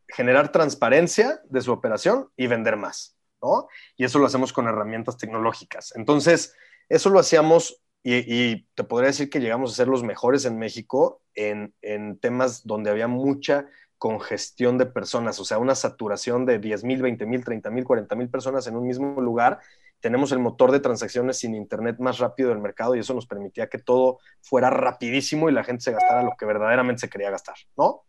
generar 0.07 0.51
transparencia 0.51 1.41
de 1.49 1.61
su 1.61 1.71
operación 1.71 2.29
y 2.37 2.47
vender 2.47 2.77
más. 2.77 3.15
¿no? 3.41 3.67
Y 3.97 4.05
eso 4.05 4.19
lo 4.19 4.25
hacemos 4.25 4.53
con 4.53 4.67
herramientas 4.67 5.17
tecnológicas. 5.17 5.93
Entonces, 5.95 6.55
eso 6.89 7.09
lo 7.09 7.19
hacíamos 7.19 7.81
y, 8.07 8.67
te 8.75 8.83
podría 8.83 9.07
decir 9.07 9.31
que 9.31 9.39
llegamos 9.39 9.71
a 9.71 9.75
ser 9.75 9.87
los 9.87 10.03
mejores 10.03 10.45
en 10.45 10.59
México 10.59 11.23
en, 11.33 11.73
en 11.81 12.19
temas 12.19 12.67
donde 12.67 12.91
había 12.91 13.07
mucha 13.07 13.67
congestión 13.97 14.77
de 14.77 14.85
personas, 14.85 15.39
o 15.39 15.45
sea, 15.45 15.57
una 15.57 15.75
saturación 15.75 16.45
de 16.45 16.59
10 16.59 16.83
mil, 16.83 17.01
20 17.01 17.25
mil, 17.25 17.43
30 17.43 17.69
mil, 17.69 17.83
40 17.83 18.15
mil 18.15 18.29
personas 18.29 18.67
en 18.67 18.75
un 18.75 18.85
mismo 18.87 19.21
lugar. 19.21 19.59
Tenemos 19.99 20.31
el 20.31 20.39
motor 20.39 20.71
de 20.71 20.79
transacciones 20.79 21.37
sin 21.37 21.55
internet 21.55 21.97
más 21.99 22.19
rápido 22.19 22.49
del 22.49 22.59
mercado 22.59 22.95
y 22.95 22.99
eso 22.99 23.13
nos 23.13 23.25
permitía 23.25 23.67
que 23.67 23.79
todo 23.79 24.19
fuera 24.41 24.69
rapidísimo 24.69 25.49
y 25.49 25.53
la 25.53 25.63
gente 25.63 25.83
se 25.83 25.91
gastara 25.91 26.23
lo 26.23 26.33
que 26.37 26.45
verdaderamente 26.45 27.01
se 27.01 27.09
quería 27.09 27.31
gastar, 27.31 27.55
¿no? 27.77 28.03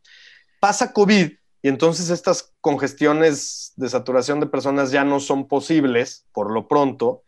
Pasa 0.60 0.92
COVID 0.92 1.32
y 1.62 1.68
entonces 1.68 2.10
estas 2.10 2.54
congestiones 2.60 3.72
de 3.76 3.88
saturación 3.88 4.40
de 4.40 4.46
personas 4.46 4.90
ya 4.90 5.04
no 5.04 5.20
son 5.20 5.48
posibles 5.48 6.26
por 6.32 6.50
lo 6.50 6.68
pronto 6.68 7.22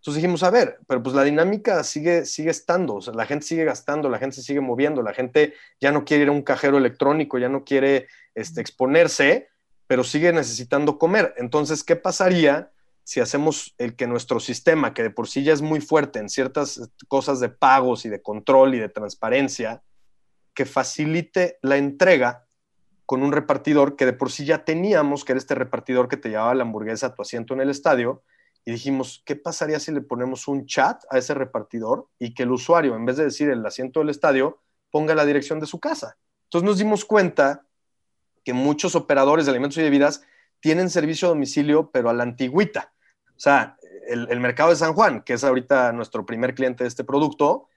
entonces 0.00 0.22
dijimos, 0.22 0.42
a 0.42 0.50
ver, 0.50 0.78
pero 0.86 1.02
pues 1.02 1.14
la 1.14 1.24
dinámica 1.24 1.84
sigue, 1.84 2.24
sigue 2.24 2.50
estando, 2.50 2.94
o 2.94 3.00
sea, 3.02 3.12
la 3.12 3.26
gente 3.26 3.44
sigue 3.44 3.66
gastando, 3.66 4.08
la 4.08 4.18
gente 4.18 4.36
se 4.36 4.42
sigue 4.42 4.62
moviendo, 4.62 5.02
la 5.02 5.12
gente 5.12 5.52
ya 5.78 5.92
no 5.92 6.06
quiere 6.06 6.22
ir 6.22 6.30
a 6.30 6.32
un 6.32 6.40
cajero 6.40 6.78
electrónico, 6.78 7.36
ya 7.36 7.50
no 7.50 7.64
quiere 7.64 8.08
este, 8.34 8.62
exponerse, 8.62 9.50
pero 9.86 10.02
sigue 10.02 10.32
necesitando 10.32 10.96
comer. 10.98 11.34
Entonces, 11.36 11.84
¿qué 11.84 11.96
pasaría 11.96 12.70
si 13.04 13.20
hacemos 13.20 13.74
el 13.76 13.94
que 13.94 14.06
nuestro 14.06 14.40
sistema, 14.40 14.94
que 14.94 15.02
de 15.02 15.10
por 15.10 15.28
sí 15.28 15.44
ya 15.44 15.52
es 15.52 15.60
muy 15.60 15.82
fuerte 15.82 16.18
en 16.18 16.30
ciertas 16.30 16.90
cosas 17.06 17.38
de 17.38 17.50
pagos 17.50 18.06
y 18.06 18.08
de 18.08 18.22
control 18.22 18.74
y 18.76 18.78
de 18.78 18.88
transparencia, 18.88 19.82
que 20.54 20.64
facilite 20.64 21.58
la 21.60 21.76
entrega 21.76 22.46
con 23.04 23.22
un 23.22 23.32
repartidor 23.32 23.96
que 23.96 24.06
de 24.06 24.14
por 24.14 24.30
sí 24.30 24.46
ya 24.46 24.64
teníamos, 24.64 25.26
que 25.26 25.32
era 25.32 25.38
este 25.38 25.54
repartidor 25.54 26.08
que 26.08 26.16
te 26.16 26.30
llevaba 26.30 26.54
la 26.54 26.62
hamburguesa 26.62 27.08
a 27.08 27.14
tu 27.14 27.20
asiento 27.20 27.52
en 27.52 27.60
el 27.60 27.68
estadio, 27.68 28.22
y 28.64 28.72
dijimos, 28.72 29.22
¿qué 29.24 29.36
pasaría 29.36 29.80
si 29.80 29.92
le 29.92 30.00
ponemos 30.00 30.46
un 30.48 30.66
chat 30.66 31.02
a 31.10 31.18
ese 31.18 31.34
repartidor 31.34 32.08
y 32.18 32.34
que 32.34 32.42
el 32.42 32.52
usuario, 32.52 32.94
en 32.94 33.06
vez 33.06 33.16
de 33.16 33.24
decir 33.24 33.50
el 33.50 33.64
asiento 33.64 34.00
del 34.00 34.10
estadio, 34.10 34.60
ponga 34.90 35.14
la 35.14 35.24
dirección 35.24 35.60
de 35.60 35.66
su 35.66 35.80
casa? 35.80 36.18
Entonces 36.44 36.66
nos 36.66 36.78
dimos 36.78 37.04
cuenta 37.04 37.64
que 38.44 38.52
muchos 38.52 38.94
operadores 38.94 39.46
de 39.46 39.52
alimentos 39.52 39.78
y 39.78 39.82
bebidas 39.82 40.22
tienen 40.60 40.90
servicio 40.90 41.28
a 41.28 41.30
domicilio, 41.30 41.90
pero 41.90 42.10
a 42.10 42.12
la 42.12 42.22
antigüita. 42.22 42.92
O 43.28 43.40
sea, 43.40 43.78
el, 44.08 44.28
el 44.30 44.40
mercado 44.40 44.70
de 44.70 44.76
San 44.76 44.92
Juan, 44.92 45.22
que 45.22 45.34
es 45.34 45.44
ahorita 45.44 45.92
nuestro 45.92 46.26
primer 46.26 46.54
cliente 46.54 46.84
de 46.84 46.88
este 46.88 47.04
producto, 47.04 47.69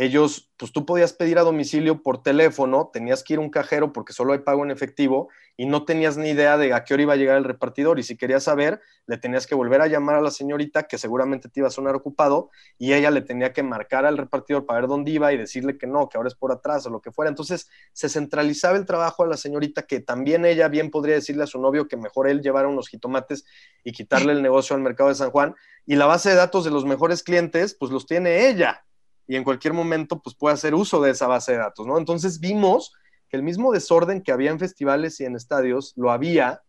ellos, 0.00 0.48
pues 0.56 0.70
tú 0.70 0.86
podías 0.86 1.12
pedir 1.12 1.40
a 1.40 1.42
domicilio 1.42 2.04
por 2.04 2.22
teléfono, 2.22 2.88
tenías 2.92 3.24
que 3.24 3.32
ir 3.32 3.40
a 3.40 3.42
un 3.42 3.50
cajero 3.50 3.92
porque 3.92 4.12
solo 4.12 4.32
hay 4.32 4.38
pago 4.38 4.64
en 4.64 4.70
efectivo 4.70 5.28
y 5.56 5.66
no 5.66 5.84
tenías 5.84 6.16
ni 6.16 6.28
idea 6.28 6.56
de 6.56 6.72
a 6.72 6.84
qué 6.84 6.94
hora 6.94 7.02
iba 7.02 7.12
a 7.14 7.16
llegar 7.16 7.36
el 7.36 7.42
repartidor. 7.42 7.98
Y 7.98 8.04
si 8.04 8.16
querías 8.16 8.44
saber, 8.44 8.80
le 9.06 9.18
tenías 9.18 9.48
que 9.48 9.56
volver 9.56 9.80
a 9.80 9.88
llamar 9.88 10.14
a 10.14 10.20
la 10.20 10.30
señorita 10.30 10.84
que 10.84 10.98
seguramente 10.98 11.48
te 11.48 11.58
iba 11.58 11.66
a 11.66 11.72
sonar 11.72 11.96
ocupado 11.96 12.50
y 12.78 12.92
ella 12.92 13.10
le 13.10 13.22
tenía 13.22 13.52
que 13.52 13.64
marcar 13.64 14.06
al 14.06 14.16
repartidor 14.18 14.66
para 14.66 14.82
ver 14.82 14.88
dónde 14.88 15.10
iba 15.10 15.32
y 15.32 15.36
decirle 15.36 15.76
que 15.76 15.88
no, 15.88 16.08
que 16.08 16.16
ahora 16.16 16.28
es 16.28 16.36
por 16.36 16.52
atrás 16.52 16.86
o 16.86 16.90
lo 16.90 17.00
que 17.00 17.10
fuera. 17.10 17.28
Entonces 17.28 17.68
se 17.92 18.08
centralizaba 18.08 18.78
el 18.78 18.86
trabajo 18.86 19.24
a 19.24 19.26
la 19.26 19.36
señorita 19.36 19.82
que 19.82 19.98
también 19.98 20.44
ella 20.44 20.68
bien 20.68 20.92
podría 20.92 21.16
decirle 21.16 21.42
a 21.42 21.48
su 21.48 21.60
novio 21.60 21.88
que 21.88 21.96
mejor 21.96 22.28
él 22.28 22.40
llevara 22.40 22.68
unos 22.68 22.88
jitomates 22.88 23.44
y 23.82 23.90
quitarle 23.90 24.30
el 24.30 24.42
negocio 24.42 24.76
al 24.76 24.82
mercado 24.82 25.08
de 25.08 25.16
San 25.16 25.32
Juan. 25.32 25.56
Y 25.86 25.96
la 25.96 26.06
base 26.06 26.30
de 26.30 26.36
datos 26.36 26.64
de 26.64 26.70
los 26.70 26.84
mejores 26.84 27.24
clientes 27.24 27.74
pues 27.74 27.90
los 27.90 28.06
tiene 28.06 28.48
ella 28.48 28.84
y 29.28 29.36
en 29.36 29.44
cualquier 29.44 29.74
momento 29.74 30.20
pues 30.20 30.34
puede 30.34 30.54
hacer 30.54 30.74
uso 30.74 31.00
de 31.00 31.10
esa 31.10 31.28
base 31.28 31.52
de 31.52 31.58
datos, 31.58 31.86
¿no? 31.86 31.98
Entonces 31.98 32.40
vimos 32.40 32.92
que 33.28 33.36
el 33.36 33.42
mismo 33.42 33.70
desorden 33.72 34.22
que 34.22 34.32
había 34.32 34.50
en 34.50 34.58
festivales 34.58 35.20
y 35.20 35.26
en 35.26 35.36
estadios 35.36 35.92
lo 35.96 36.10
había 36.10 36.62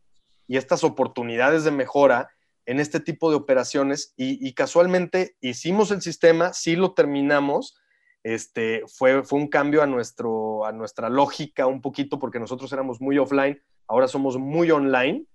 y 0.45 0.57
estas 0.57 0.83
oportunidades 0.83 1.63
de 1.63 1.71
mejora 1.71 2.29
en 2.65 2.79
este 2.79 2.99
tipo 2.99 3.31
de 3.31 3.37
operaciones 3.37 4.13
y, 4.15 4.53
casualmente 4.53 5.35
hicimos 5.41 5.89
el 5.89 6.01
sistema, 6.01 6.53
sí 6.53 6.75
lo 6.75 6.93
terminamos, 6.93 7.79
este, 8.21 8.83
fue, 8.87 9.23
fue 9.23 9.39
un 9.39 9.47
cambio 9.47 9.81
a, 9.81 9.87
nuestro, 9.87 10.65
a 10.65 10.71
nuestra 10.71 11.09
lógica 11.09 11.65
un 11.65 11.81
poquito 11.81 12.19
porque 12.19 12.39
nosotros 12.39 12.71
éramos 12.73 13.01
muy 13.01 13.17
offline, 13.17 13.59
ahora 13.87 14.07
somos 14.07 14.37
muy 14.37 14.69
online 14.69 15.25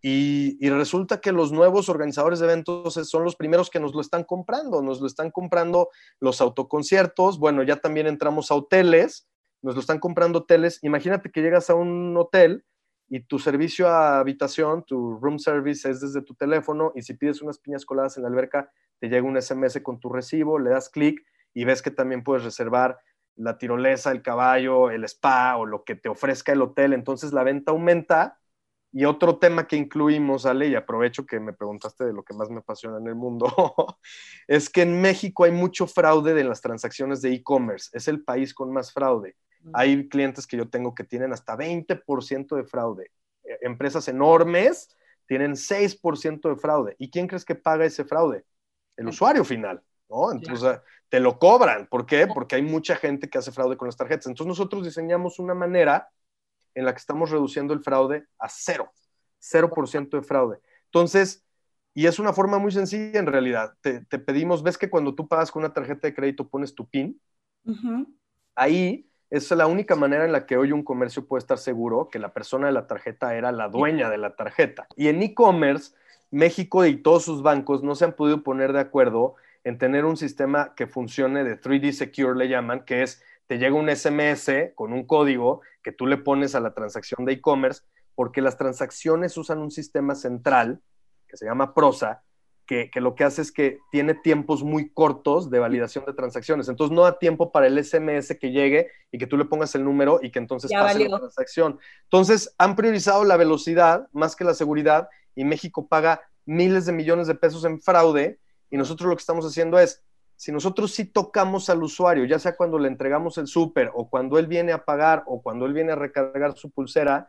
y, 0.00 0.68
resulta 0.70 1.20
que 1.20 1.32
los 1.32 1.50
nuevos 1.50 1.88
organizadores 1.88 2.38
de 2.38 2.46
eventos 2.46 2.94
son 2.94 3.24
los 3.24 3.34
primeros 3.34 3.68
que 3.68 3.80
nos 3.80 3.94
lo 3.94 4.00
están 4.00 4.24
comprando, 4.24 4.80
nos 4.80 5.00
lo 5.00 5.06
están 5.06 5.30
comprando 5.30 5.88
los 6.20 6.40
autoconciertos, 6.40 7.38
bueno, 7.38 7.62
ya 7.64 7.76
también 7.76 8.06
entramos 8.06 8.50
a 8.50 8.54
hoteles, 8.54 9.28
nos 9.60 9.74
lo 9.74 9.80
están 9.80 9.98
comprando 9.98 10.40
hoteles. 10.40 10.78
Imagínate 10.82 11.32
que 11.32 11.42
llegas 11.42 11.68
a 11.68 11.74
un 11.74 12.16
hotel 12.16 12.64
y 13.08 13.20
tu 13.20 13.38
servicio 13.40 13.88
a 13.88 14.20
habitación, 14.20 14.84
tu 14.84 15.18
room 15.18 15.38
service 15.38 15.88
es 15.88 16.00
desde 16.00 16.22
tu 16.22 16.34
teléfono 16.34 16.92
y 16.94 17.02
si 17.02 17.14
pides 17.14 17.42
unas 17.42 17.58
piñas 17.58 17.84
coladas 17.84 18.16
en 18.16 18.22
la 18.22 18.28
alberca, 18.28 18.70
te 19.00 19.08
llega 19.08 19.26
un 19.26 19.40
SMS 19.40 19.80
con 19.82 19.98
tu 19.98 20.10
recibo, 20.10 20.58
le 20.58 20.70
das 20.70 20.90
clic 20.90 21.24
y 21.54 21.64
ves 21.64 21.82
que 21.82 21.90
también 21.90 22.22
puedes 22.22 22.44
reservar 22.44 22.98
la 23.34 23.58
tirolesa, 23.58 24.12
el 24.12 24.22
caballo, 24.22 24.90
el 24.90 25.04
spa 25.04 25.56
o 25.56 25.66
lo 25.66 25.84
que 25.84 25.94
te 25.94 26.08
ofrezca 26.08 26.52
el 26.52 26.62
hotel. 26.62 26.92
Entonces 26.92 27.32
la 27.32 27.44
venta 27.44 27.72
aumenta 27.72 28.37
y 28.90 29.04
otro 29.04 29.38
tema 29.38 29.66
que 29.66 29.76
incluimos, 29.76 30.46
Ale, 30.46 30.68
y 30.68 30.74
aprovecho 30.74 31.26
que 31.26 31.40
me 31.40 31.52
preguntaste 31.52 32.04
de 32.04 32.12
lo 32.12 32.22
que 32.22 32.34
más 32.34 32.48
me 32.48 32.58
apasiona 32.58 32.98
en 32.98 33.06
el 33.06 33.14
mundo, 33.14 33.46
es 34.48 34.70
que 34.70 34.82
en 34.82 35.00
México 35.00 35.44
hay 35.44 35.52
mucho 35.52 35.86
fraude 35.86 36.32
de 36.32 36.44
las 36.44 36.60
transacciones 36.60 37.20
de 37.20 37.32
e-commerce. 37.34 37.90
Es 37.92 38.08
el 38.08 38.24
país 38.24 38.54
con 38.54 38.72
más 38.72 38.92
fraude. 38.92 39.36
Hay 39.74 40.08
clientes 40.08 40.46
que 40.46 40.56
yo 40.56 40.68
tengo 40.68 40.94
que 40.94 41.04
tienen 41.04 41.32
hasta 41.32 41.56
20% 41.56 42.56
de 42.56 42.64
fraude. 42.64 43.10
E, 43.44 43.58
empresas 43.62 44.08
enormes 44.08 44.96
tienen 45.26 45.52
6% 45.56 46.48
de 46.48 46.56
fraude. 46.56 46.96
¿Y 46.98 47.10
quién 47.10 47.26
crees 47.26 47.44
que 47.44 47.54
paga 47.54 47.84
ese 47.84 48.04
fraude? 48.04 48.44
El 48.96 49.08
usuario 49.08 49.44
final, 49.44 49.82
¿no? 50.08 50.32
Entonces 50.32 50.80
te 51.10 51.20
lo 51.20 51.38
cobran. 51.38 51.86
¿Por 51.88 52.06
qué? 52.06 52.26
Porque 52.26 52.56
hay 52.56 52.62
mucha 52.62 52.96
gente 52.96 53.28
que 53.28 53.38
hace 53.38 53.52
fraude 53.52 53.76
con 53.76 53.86
las 53.86 53.96
tarjetas. 53.96 54.26
Entonces 54.26 54.48
nosotros 54.48 54.84
diseñamos 54.84 55.38
una 55.38 55.54
manera 55.54 56.08
en 56.78 56.84
la 56.84 56.92
que 56.92 56.98
estamos 56.98 57.30
reduciendo 57.30 57.74
el 57.74 57.80
fraude 57.80 58.26
a 58.38 58.48
cero, 58.48 58.92
0% 59.40 60.10
de 60.10 60.22
fraude. 60.22 60.58
Entonces, 60.84 61.44
y 61.92 62.06
es 62.06 62.20
una 62.20 62.32
forma 62.32 62.58
muy 62.58 62.70
sencilla 62.70 63.18
en 63.18 63.26
realidad. 63.26 63.74
Te, 63.80 64.00
pedimos, 64.20 64.62
ves 64.62 64.78
que 64.78 64.88
cuando 64.88 65.16
tú 65.16 65.26
pagas 65.26 65.50
con 65.50 65.64
una 65.64 65.72
tarjeta 65.72 66.06
de 66.06 66.14
crédito 66.14 66.48
pones 66.48 66.72
tu 66.72 66.88
PIN. 66.88 67.20
Ahí 68.54 69.10
es 69.30 69.50
la 69.50 69.66
única 69.66 69.96
manera 69.96 70.24
en 70.24 70.30
la 70.30 70.46
que 70.46 70.56
hoy 70.56 70.70
un 70.70 70.84
comercio 70.84 71.26
puede 71.26 71.40
estar 71.40 71.58
seguro 71.58 72.08
que 72.08 72.20
la 72.20 72.32
persona 72.32 72.68
de 72.68 72.72
la 72.72 72.86
tarjeta 72.86 73.34
era 73.34 73.50
la 73.50 73.68
dueña 73.68 74.08
de 74.10 74.18
la 74.18 74.36
tarjeta. 74.36 74.86
Y 74.94 75.08
en 75.08 75.20
e-commerce, 75.22 75.92
México 76.30 76.86
y 76.86 77.02
todos 77.02 77.24
sus 77.24 77.42
bancos 77.42 77.82
no 77.82 77.96
se 77.96 78.04
han 78.04 78.12
podido 78.12 78.44
poner 78.44 78.72
de 78.72 78.80
acuerdo 78.80 79.34
en 79.64 79.76
tener 79.76 80.04
un 80.04 80.16
sistema 80.16 80.74
que 80.76 80.86
funcione 80.86 81.42
de 81.42 81.60
3D 81.60 81.90
Secure, 81.90 82.38
le 82.38 82.48
llaman, 82.48 82.84
que 82.84 83.02
es 83.02 83.22
te 83.48 83.58
llega 83.58 83.74
un 83.74 83.88
SMS 83.88 84.72
con 84.74 84.92
un 84.92 85.06
código 85.06 85.62
que 85.82 85.90
tú 85.90 86.06
le 86.06 86.18
pones 86.18 86.54
a 86.54 86.60
la 86.60 86.74
transacción 86.74 87.24
de 87.24 87.32
e-commerce, 87.32 87.82
porque 88.14 88.42
las 88.42 88.56
transacciones 88.56 89.36
usan 89.36 89.58
un 89.58 89.70
sistema 89.70 90.14
central 90.14 90.80
que 91.26 91.36
se 91.36 91.46
llama 91.46 91.74
Prosa, 91.74 92.22
que, 92.66 92.90
lo 92.96 93.14
que 93.14 93.24
hace 93.24 93.40
es 93.40 93.50
que 93.50 93.78
tiene 93.90 94.14
tiempos 94.14 94.62
muy 94.62 94.90
cortos 94.90 95.50
de 95.50 95.58
validación 95.58 96.04
de 96.04 96.12
transacciones. 96.12 96.68
Entonces 96.68 96.94
no 96.94 97.02
da 97.02 97.18
tiempo 97.18 97.50
para 97.50 97.66
el 97.66 97.82
SMS 97.82 98.36
que 98.38 98.50
llegue 98.50 98.90
y 99.10 99.16
que 99.16 99.26
tú 99.26 99.38
le 99.38 99.46
pongas 99.46 99.74
el 99.74 99.84
número 99.84 100.20
y 100.22 100.30
que 100.30 100.38
entonces 100.38 100.70
pase 100.70 101.08
la 101.08 101.18
transacción. 101.18 101.78
Entonces 102.04 102.54
han 102.58 102.76
priorizado 102.76 103.24
la 103.24 103.38
velocidad 103.38 104.08
más 104.12 104.36
que 104.36 104.44
la 104.44 104.52
seguridad 104.52 105.08
y 105.34 105.44
México 105.44 105.88
paga 105.88 106.20
miles 106.44 106.84
de 106.84 106.92
millones 106.92 107.26
de 107.26 107.34
pesos 107.34 107.64
en 107.64 107.80
fraude 107.80 108.38
y 108.70 108.76
nosotros 108.76 109.08
lo 109.08 109.16
que 109.16 109.20
estamos 109.20 109.46
haciendo 109.46 109.78
es 109.78 110.02
si 110.38 110.52
nosotros 110.52 110.92
sí 110.92 111.04
tocamos 111.04 111.68
al 111.68 111.82
usuario, 111.82 112.24
ya 112.24 112.38
sea 112.38 112.56
cuando 112.56 112.78
le 112.78 112.86
entregamos 112.86 113.38
el 113.38 113.48
súper 113.48 113.90
o 113.92 114.08
cuando 114.08 114.38
él 114.38 114.46
viene 114.46 114.70
a 114.70 114.84
pagar 114.84 115.24
o 115.26 115.42
cuando 115.42 115.66
él 115.66 115.72
viene 115.72 115.90
a 115.90 115.96
recargar 115.96 116.56
su 116.56 116.70
pulsera, 116.70 117.28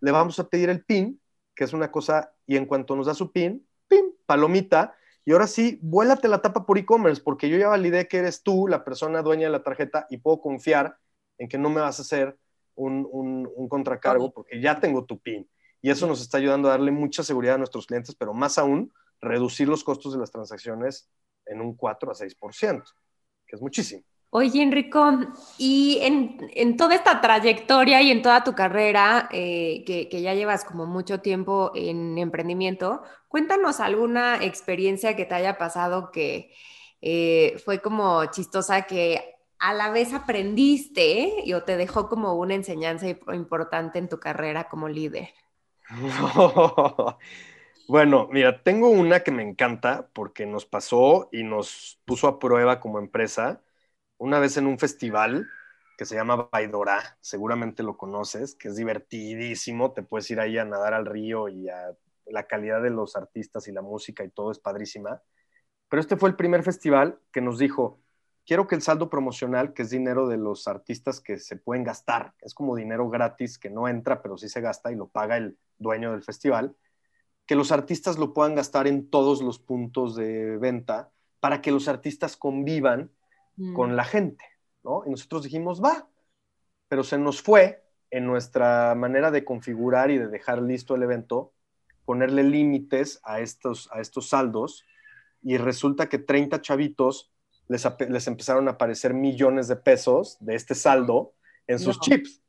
le 0.00 0.12
vamos 0.12 0.38
a 0.38 0.48
pedir 0.48 0.70
el 0.70 0.82
PIN, 0.82 1.20
que 1.54 1.64
es 1.64 1.74
una 1.74 1.90
cosa, 1.90 2.32
y 2.46 2.56
en 2.56 2.64
cuanto 2.64 2.96
nos 2.96 3.06
da 3.06 3.12
su 3.12 3.32
PIN, 3.32 3.68
PIN, 3.86 4.14
palomita, 4.24 4.94
y 5.26 5.32
ahora 5.32 5.46
sí, 5.46 5.78
vuélate 5.82 6.26
la 6.26 6.40
tapa 6.40 6.64
por 6.64 6.78
e-commerce, 6.78 7.20
porque 7.22 7.50
yo 7.50 7.58
ya 7.58 7.68
validé 7.68 8.08
que 8.08 8.16
eres 8.16 8.42
tú 8.42 8.66
la 8.66 8.82
persona 8.82 9.20
dueña 9.20 9.48
de 9.48 9.52
la 9.52 9.62
tarjeta 9.62 10.06
y 10.08 10.16
puedo 10.16 10.40
confiar 10.40 10.96
en 11.36 11.48
que 11.48 11.58
no 11.58 11.68
me 11.68 11.82
vas 11.82 11.98
a 11.98 12.02
hacer 12.02 12.38
un, 12.74 13.06
un 13.12 13.68
contracargo 13.68 14.32
porque 14.32 14.58
ya 14.58 14.80
tengo 14.80 15.04
tu 15.04 15.20
PIN. 15.20 15.46
Y 15.82 15.90
eso 15.90 16.06
nos 16.06 16.22
está 16.22 16.38
ayudando 16.38 16.68
a 16.68 16.70
darle 16.70 16.92
mucha 16.92 17.22
seguridad 17.22 17.56
a 17.56 17.58
nuestros 17.58 17.86
clientes, 17.86 18.14
pero 18.14 18.32
más 18.32 18.56
aún, 18.56 18.90
reducir 19.20 19.68
los 19.68 19.84
costos 19.84 20.14
de 20.14 20.18
las 20.18 20.30
transacciones 20.30 21.10
en 21.48 21.60
un 21.60 21.74
4 21.74 22.10
a 22.10 22.14
6%, 22.14 22.84
que 23.46 23.56
es 23.56 23.62
muchísimo. 23.62 24.02
Oye, 24.30 24.62
Enrico, 24.62 25.10
y 25.56 26.00
en, 26.02 26.76
toda 26.76 26.94
esta 26.94 27.22
trayectoria 27.22 28.02
y 28.02 28.10
en 28.10 28.20
toda 28.20 28.44
tu 28.44 28.54
carrera, 28.54 29.26
eh, 29.32 29.84
que, 29.86 30.20
ya 30.20 30.34
llevas 30.34 30.66
como 30.66 30.84
mucho 30.84 31.20
tiempo 31.20 31.72
en 31.74 32.18
emprendimiento, 32.18 33.02
cuéntanos 33.28 33.80
alguna 33.80 34.44
experiencia 34.44 35.16
que 35.16 35.24
te 35.24 35.34
haya 35.34 35.56
pasado 35.56 36.10
que 36.12 36.52
eh, 37.00 37.56
fue 37.64 37.80
como 37.80 38.26
chistosa, 38.26 38.82
que 38.82 39.36
a 39.58 39.72
la 39.72 39.90
vez 39.90 40.12
aprendiste 40.12 41.42
y 41.44 41.54
o 41.54 41.64
te 41.64 41.78
dejó 41.78 42.10
como 42.10 42.34
una 42.34 42.54
enseñanza 42.54 43.08
importante 43.08 43.98
en 43.98 44.10
tu 44.10 44.20
carrera 44.20 44.68
como 44.68 44.88
líder. 44.88 45.30
Bueno, 47.88 48.28
mira, 48.30 48.62
tengo 48.62 48.90
una 48.90 49.20
que 49.20 49.30
me 49.30 49.42
encanta 49.42 50.10
porque 50.12 50.44
nos 50.44 50.66
pasó 50.66 51.30
y 51.32 51.42
nos 51.42 51.98
puso 52.04 52.28
a 52.28 52.38
prueba 52.38 52.80
como 52.80 52.98
empresa 52.98 53.62
una 54.18 54.38
vez 54.40 54.58
en 54.58 54.66
un 54.66 54.78
festival 54.78 55.46
que 55.96 56.04
se 56.04 56.14
llama 56.16 56.48
Baidora, 56.52 57.16
seguramente 57.22 57.82
lo 57.82 57.96
conoces, 57.96 58.54
que 58.54 58.68
es 58.68 58.76
divertidísimo, 58.76 59.92
te 59.92 60.02
puedes 60.02 60.30
ir 60.30 60.38
ahí 60.38 60.58
a 60.58 60.66
nadar 60.66 60.92
al 60.92 61.06
río 61.06 61.48
y 61.48 61.70
a 61.70 61.96
la 62.26 62.46
calidad 62.46 62.82
de 62.82 62.90
los 62.90 63.16
artistas 63.16 63.68
y 63.68 63.72
la 63.72 63.82
música 63.82 64.22
y 64.22 64.30
todo 64.30 64.52
es 64.52 64.58
padrísima. 64.58 65.22
Pero 65.88 66.00
este 66.00 66.16
fue 66.18 66.28
el 66.28 66.36
primer 66.36 66.62
festival 66.62 67.18
que 67.32 67.40
nos 67.40 67.58
dijo, 67.58 68.00
quiero 68.46 68.66
que 68.66 68.74
el 68.74 68.82
saldo 68.82 69.08
promocional, 69.10 69.72
que 69.72 69.82
es 69.82 69.90
dinero 69.90 70.28
de 70.28 70.36
los 70.36 70.68
artistas 70.68 71.20
que 71.20 71.38
se 71.38 71.56
pueden 71.56 71.84
gastar, 71.84 72.34
es 72.42 72.52
como 72.54 72.76
dinero 72.76 73.08
gratis 73.08 73.58
que 73.58 73.70
no 73.70 73.88
entra, 73.88 74.20
pero 74.22 74.36
sí 74.36 74.48
se 74.50 74.60
gasta 74.60 74.92
y 74.92 74.96
lo 74.96 75.08
paga 75.08 75.38
el 75.38 75.58
dueño 75.78 76.12
del 76.12 76.22
festival, 76.22 76.76
que 77.48 77.56
los 77.56 77.72
artistas 77.72 78.18
lo 78.18 78.34
puedan 78.34 78.54
gastar 78.54 78.86
en 78.86 79.08
todos 79.08 79.40
los 79.40 79.58
puntos 79.58 80.14
de 80.14 80.58
venta 80.58 81.10
para 81.40 81.62
que 81.62 81.72
los 81.72 81.88
artistas 81.88 82.36
convivan 82.36 83.10
mm. 83.56 83.74
con 83.74 83.96
la 83.96 84.04
gente, 84.04 84.44
¿no? 84.84 85.02
Y 85.06 85.10
nosotros 85.10 85.44
dijimos, 85.44 85.82
va, 85.82 86.06
pero 86.88 87.02
se 87.02 87.16
nos 87.16 87.40
fue 87.40 87.82
en 88.10 88.26
nuestra 88.26 88.94
manera 88.94 89.30
de 89.30 89.46
configurar 89.46 90.10
y 90.10 90.18
de 90.18 90.28
dejar 90.28 90.60
listo 90.60 90.94
el 90.94 91.02
evento, 91.02 91.54
ponerle 92.04 92.42
límites 92.42 93.18
a 93.24 93.40
estos, 93.40 93.88
a 93.92 94.02
estos 94.02 94.28
saldos 94.28 94.84
y 95.42 95.56
resulta 95.56 96.10
que 96.10 96.18
30 96.18 96.60
chavitos 96.60 97.32
les, 97.66 98.26
empezaron 98.26 98.68
a 98.68 98.72
aparecer 98.72 99.14
millones 99.14 99.68
de 99.68 99.76
pesos 99.76 100.36
de 100.40 100.54
este 100.54 100.74
saldo 100.74 101.32
en 101.66 101.78
sus 101.78 101.98
chips. 101.98 102.42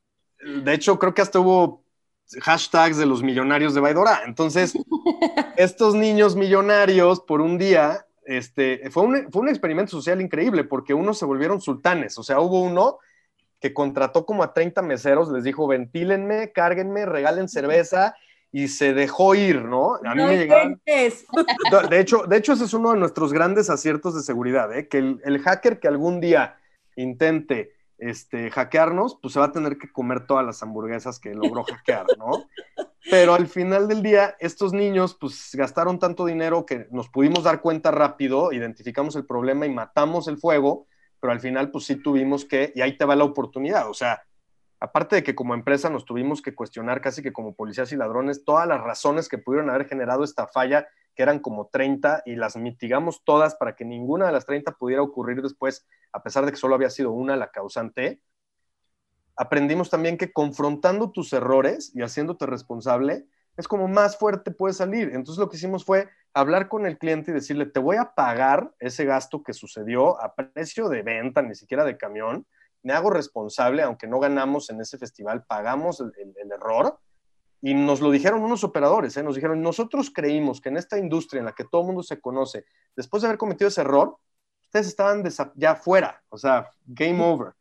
De 0.63 0.73
hecho, 0.73 0.99
creo 0.99 1.13
que 1.13 1.21
hasta 1.21 1.39
hubo 1.39 1.85
hashtags 2.41 2.97
de 2.97 3.05
los 3.05 3.23
millonarios 3.23 3.73
de 3.73 3.81
Baidora. 3.81 4.21
Entonces, 4.25 4.73
estos 5.57 5.95
niños 5.95 6.35
millonarios 6.35 7.21
por 7.21 7.41
un 7.41 7.57
día, 7.57 8.05
este, 8.25 8.89
fue 8.91 9.03
un, 9.03 9.31
fue 9.31 9.41
un 9.41 9.49
experimento 9.49 9.91
social 9.91 10.21
increíble 10.21 10.63
porque 10.63 10.93
unos 10.93 11.17
se 11.17 11.25
volvieron 11.25 11.61
sultanes. 11.61 12.17
O 12.17 12.23
sea, 12.23 12.39
hubo 12.39 12.61
uno 12.61 12.99
que 13.59 13.73
contrató 13.73 14.25
como 14.25 14.43
a 14.43 14.53
30 14.53 14.81
meseros, 14.81 15.29
les 15.29 15.43
dijo, 15.43 15.67
ventílenme, 15.67 16.51
cárguenme, 16.51 17.05
regalen 17.05 17.49
cerveza 17.49 18.15
y 18.51 18.67
se 18.69 18.93
dejó 18.93 19.35
ir, 19.35 19.63
¿no? 19.63 19.95
A 20.03 20.15
mí 20.15 20.23
me 20.23 20.37
llegaban... 20.37 20.81
De 20.85 21.99
hecho, 21.99 22.23
de 22.23 22.37
hecho, 22.37 22.53
ese 22.53 22.63
es 22.65 22.73
uno 22.73 22.93
de 22.93 22.99
nuestros 22.99 23.31
grandes 23.31 23.69
aciertos 23.69 24.15
de 24.15 24.21
seguridad, 24.21 24.75
¿eh? 24.75 24.87
que 24.87 24.97
el, 24.97 25.39
hacker 25.39 25.79
que 25.79 25.87
algún 25.87 26.19
día 26.19 26.57
intente 26.95 27.73
este, 27.99 28.49
hackearnos, 28.49 29.17
pues 29.21 29.33
se 29.33 29.39
va 29.39 29.47
a 29.47 29.51
tener 29.51 29.77
que 29.77 29.91
comer 29.91 30.25
todas 30.25 30.45
las 30.45 30.61
hamburguesas 30.63 31.19
que 31.19 31.33
logró 31.33 31.63
hackear, 31.63 32.05
¿no? 32.17 32.45
Pero 33.09 33.33
al 33.33 33.47
final 33.47 33.87
del 33.87 34.03
día, 34.03 34.35
estos 34.39 34.73
niños, 34.73 35.17
pues 35.19 35.51
gastaron 35.53 35.99
tanto 35.99 36.25
dinero 36.25 36.65
que 36.65 36.87
nos 36.91 37.09
pudimos 37.09 37.43
dar 37.43 37.61
cuenta 37.61 37.91
rápido, 37.91 38.51
identificamos 38.51 39.15
el 39.15 39.25
problema 39.25 39.65
y 39.65 39.73
matamos 39.73 40.27
el 40.27 40.37
fuego, 40.37 40.87
pero 41.19 41.33
al 41.33 41.39
final, 41.39 41.71
pues 41.71 41.85
sí 41.85 41.95
tuvimos 41.95 42.45
que, 42.45 42.71
y 42.75 42.81
ahí 42.81 42.97
te 42.97 43.05
va 43.05 43.15
la 43.15 43.23
oportunidad, 43.23 43.89
o 43.89 43.93
sea, 43.93 44.23
aparte 44.79 45.17
de 45.17 45.23
que 45.23 45.35
como 45.35 45.53
empresa 45.53 45.89
nos 45.89 46.05
tuvimos 46.05 46.41
que 46.41 46.55
cuestionar 46.55 47.01
casi 47.01 47.21
que 47.21 47.33
como 47.33 47.53
policías 47.53 47.91
y 47.91 47.97
ladrones 47.97 48.45
todas 48.45 48.67
las 48.67 48.81
razones 48.81 49.27
que 49.27 49.37
pudieron 49.37 49.69
haber 49.69 49.87
generado 49.87 50.23
esta 50.23 50.47
falla, 50.47 50.87
que 51.19 51.23
eran 51.23 51.39
como 51.39 51.67
30, 51.67 52.23
y 52.25 52.37
las 52.37 52.55
mitigamos 52.55 53.25
todas 53.25 53.55
para 53.55 53.75
que 53.75 53.83
ninguna 53.83 54.27
de 54.27 54.31
las 54.31 54.45
30 54.45 54.77
pudiera 54.77 55.01
ocurrir 55.01 55.41
después, 55.41 55.85
a 56.13 56.23
pesar 56.23 56.45
de 56.45 56.51
que 56.51 56.57
solo 56.57 56.75
había 56.75 56.89
sido 56.89 57.11
una 57.11 57.35
la 57.35 57.51
causante. 57.51 58.21
Aprendimos 59.35 59.89
también 59.89 60.17
que 60.17 60.31
confrontando 60.31 61.11
tus 61.11 61.33
errores 61.33 61.91
y 61.93 62.03
haciéndote 62.03 62.45
responsable, 62.45 63.25
es 63.57 63.67
como 63.67 63.89
más 63.89 64.15
fuerte 64.15 64.51
puedes 64.51 64.77
salir. 64.77 65.09
Entonces 65.13 65.39
lo 65.39 65.49
que 65.49 65.57
hicimos 65.57 65.83
fue 65.83 66.07
hablar 66.33 66.69
con 66.69 66.85
el 66.85 66.97
cliente 66.97 67.31
y 67.31 67.33
decirle, 67.33 67.65
te 67.65 67.81
voy 67.81 67.97
a 67.97 68.15
pagar 68.15 68.73
ese 68.79 69.03
gasto 69.03 69.43
que 69.43 69.51
sucedió 69.51 70.21
a 70.21 70.35
precio 70.35 70.87
de 70.87 71.01
venta, 71.01 71.41
ni 71.41 71.53
siquiera 71.53 71.83
de 71.83 71.97
camión, 71.97 72.47
me 72.81 72.93
hago 72.93 73.09
responsable, 73.09 73.81
aunque 73.81 74.07
no 74.07 74.21
ganamos 74.21 74.69
en 74.69 74.79
ese 74.79 74.97
festival, 74.97 75.43
pagamos 75.43 75.99
el, 75.99 76.13
error. 76.49 76.97
Y 77.61 77.73
nos 77.73 78.01
lo 78.01 78.11
dijeron 78.11 78.41
unos 78.41 78.63
operadores, 78.63 79.17
¿eh? 79.17 79.23
nos 79.23 79.35
dijeron, 79.35 79.61
nosotros 79.61 80.11
creímos 80.13 80.61
que 80.61 80.69
en 80.69 80.77
esta 80.77 80.97
industria 80.97 81.39
en 81.39 81.45
la 81.45 81.53
que 81.53 81.65
todo 81.65 81.81
el 81.81 81.87
mundo 81.87 82.03
se 82.03 82.21
conoce, 82.21 82.65
después 82.95 83.21
de 83.21 83.27
haber 83.27 83.37
cometido 83.37 83.67
ese 83.67 83.81
error, 83.81 84.17
ustedes 84.63 84.87
estaban 84.87 85.23
ya 85.55 85.75
fuera, 85.75 86.23
o 86.29 86.37
sea, 86.37 86.69
game 86.85 87.21
over. 87.21 87.53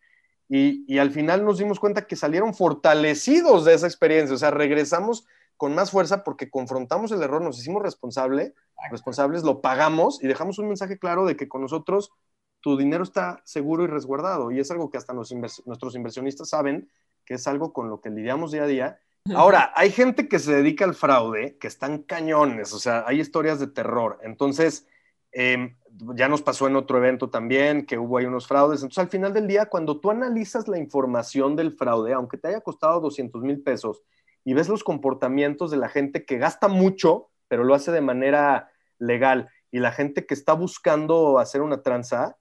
Y, 0.49 0.85
y, 0.87 0.99
al 0.99 1.11
final 1.11 1.45
nos 1.45 1.59
dimos 1.59 1.79
cuenta 1.79 2.07
que 2.07 2.17
salieron 2.17 2.55
fortalecidos 2.55 3.65
de 3.67 3.75
esa 3.75 3.87
experiencia, 3.87 4.35
o 4.35 4.39
sea, 4.39 4.51
regresamos 4.51 5.27
con 5.59 5.75
más 5.75 5.91
fuerza 5.91 6.25
porque 6.25 6.51
confrontamos 6.51 7.11
el 7.13 7.23
error, 7.23 7.43
nos 7.43 7.59
hicimos 7.59 7.83
responsable, 7.83 8.55
responsables, 8.91 9.43
lo 9.43 9.61
pagamos 9.61 10.23
y 10.23 10.29
dejamos 10.29 10.59
un 10.59 10.69
mensaje 10.69 10.99
claro 10.99 11.27
de 11.27 11.37
que 11.37 11.49
con 11.49 11.61
nosotros 11.61 12.13
tu 12.61 12.77
dinero 12.77 13.03
está 13.03 13.43
seguro 13.45 13.85
y 13.85 13.89
resguardado. 13.89 14.51
Y 14.51 14.61
es 14.61 14.71
algo 14.71 14.89
que 14.89 14.99
hasta 14.99 15.13
nuestros 15.13 15.95
inversionistas 15.95 16.49
saben 16.49 16.89
que 17.25 17.35
es 17.35 17.47
algo 17.47 17.73
con 17.73 17.91
lo 17.91 18.01
que 18.01 18.11
lidiamos 18.11 18.53
día 18.53 18.63
a 18.63 18.67
día. 18.67 19.01
Ahora, 19.35 19.73
hay 19.75 19.91
gente 19.91 20.29
que 20.29 20.39
se 20.39 20.55
dedica 20.55 20.85
al 20.85 20.95
fraude, 20.95 21.57
que 21.59 21.67
están 21.67 22.03
cañones, 22.03 22.73
o 22.73 22.79
sea, 22.79 23.05
hay 23.07 23.21
historias 23.21 23.59
de 23.59 23.67
terror. 23.67 24.19
Entonces, 24.23 24.87
em, 25.33 25.77
ya 26.15 26.29
nos 26.29 26.43
pasó 26.43 26.67
en 26.67 26.77
otro 26.77 26.99
evento 26.99 27.31
también 27.31 27.85
que 27.85 27.99
hubo 27.99 28.19
ahí 28.19 28.25
unos 28.25 28.47
fraudes. 28.47 28.81
Entonces, 28.81 28.99
al 28.99 29.11
final 29.11 29.33
del 29.33 29.47
día, 29.47 29.67
cuando 29.67 30.01
tú 30.01 30.11
analizas 30.11 30.69
la 30.69 30.79
información 30.79 31.57
del 31.57 31.73
fraude, 31.73 32.13
aunque 32.13 32.39
te 32.39 32.49
haya 32.49 32.61
costado 32.61 33.01
200 33.01 33.43
mil 33.43 33.63
pesos, 33.63 34.03
y 34.45 34.55
ves 34.55 34.69
los 34.69 34.85
comportamientos 34.85 35.71
de 35.71 35.77
la 35.77 35.89
gente 35.89 36.25
que 36.25 36.39
gasta 36.39 36.69
mucho, 36.69 37.31
pero 37.49 37.65
lo 37.65 37.75
hace 37.75 37.93
de 37.93 38.01
manera 38.01 38.71
legal, 38.99 39.51
y 39.71 39.81
la 39.81 39.93
gente 39.93 40.27
que 40.27 40.35
está 40.35 40.53
buscando 40.55 41.39
hacer 41.39 41.61
una 41.61 41.83
tranza, 41.83 42.37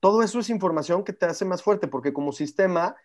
todo 0.00 0.22
eso 0.22 0.38
es 0.40 0.50
información 0.50 1.04
que 1.04 1.12
te 1.12 1.26
hace 1.26 1.44
más 1.44 1.62
fuerte, 1.62 1.88
porque 1.88 2.12
como 2.12 2.32
sistema 2.32 2.96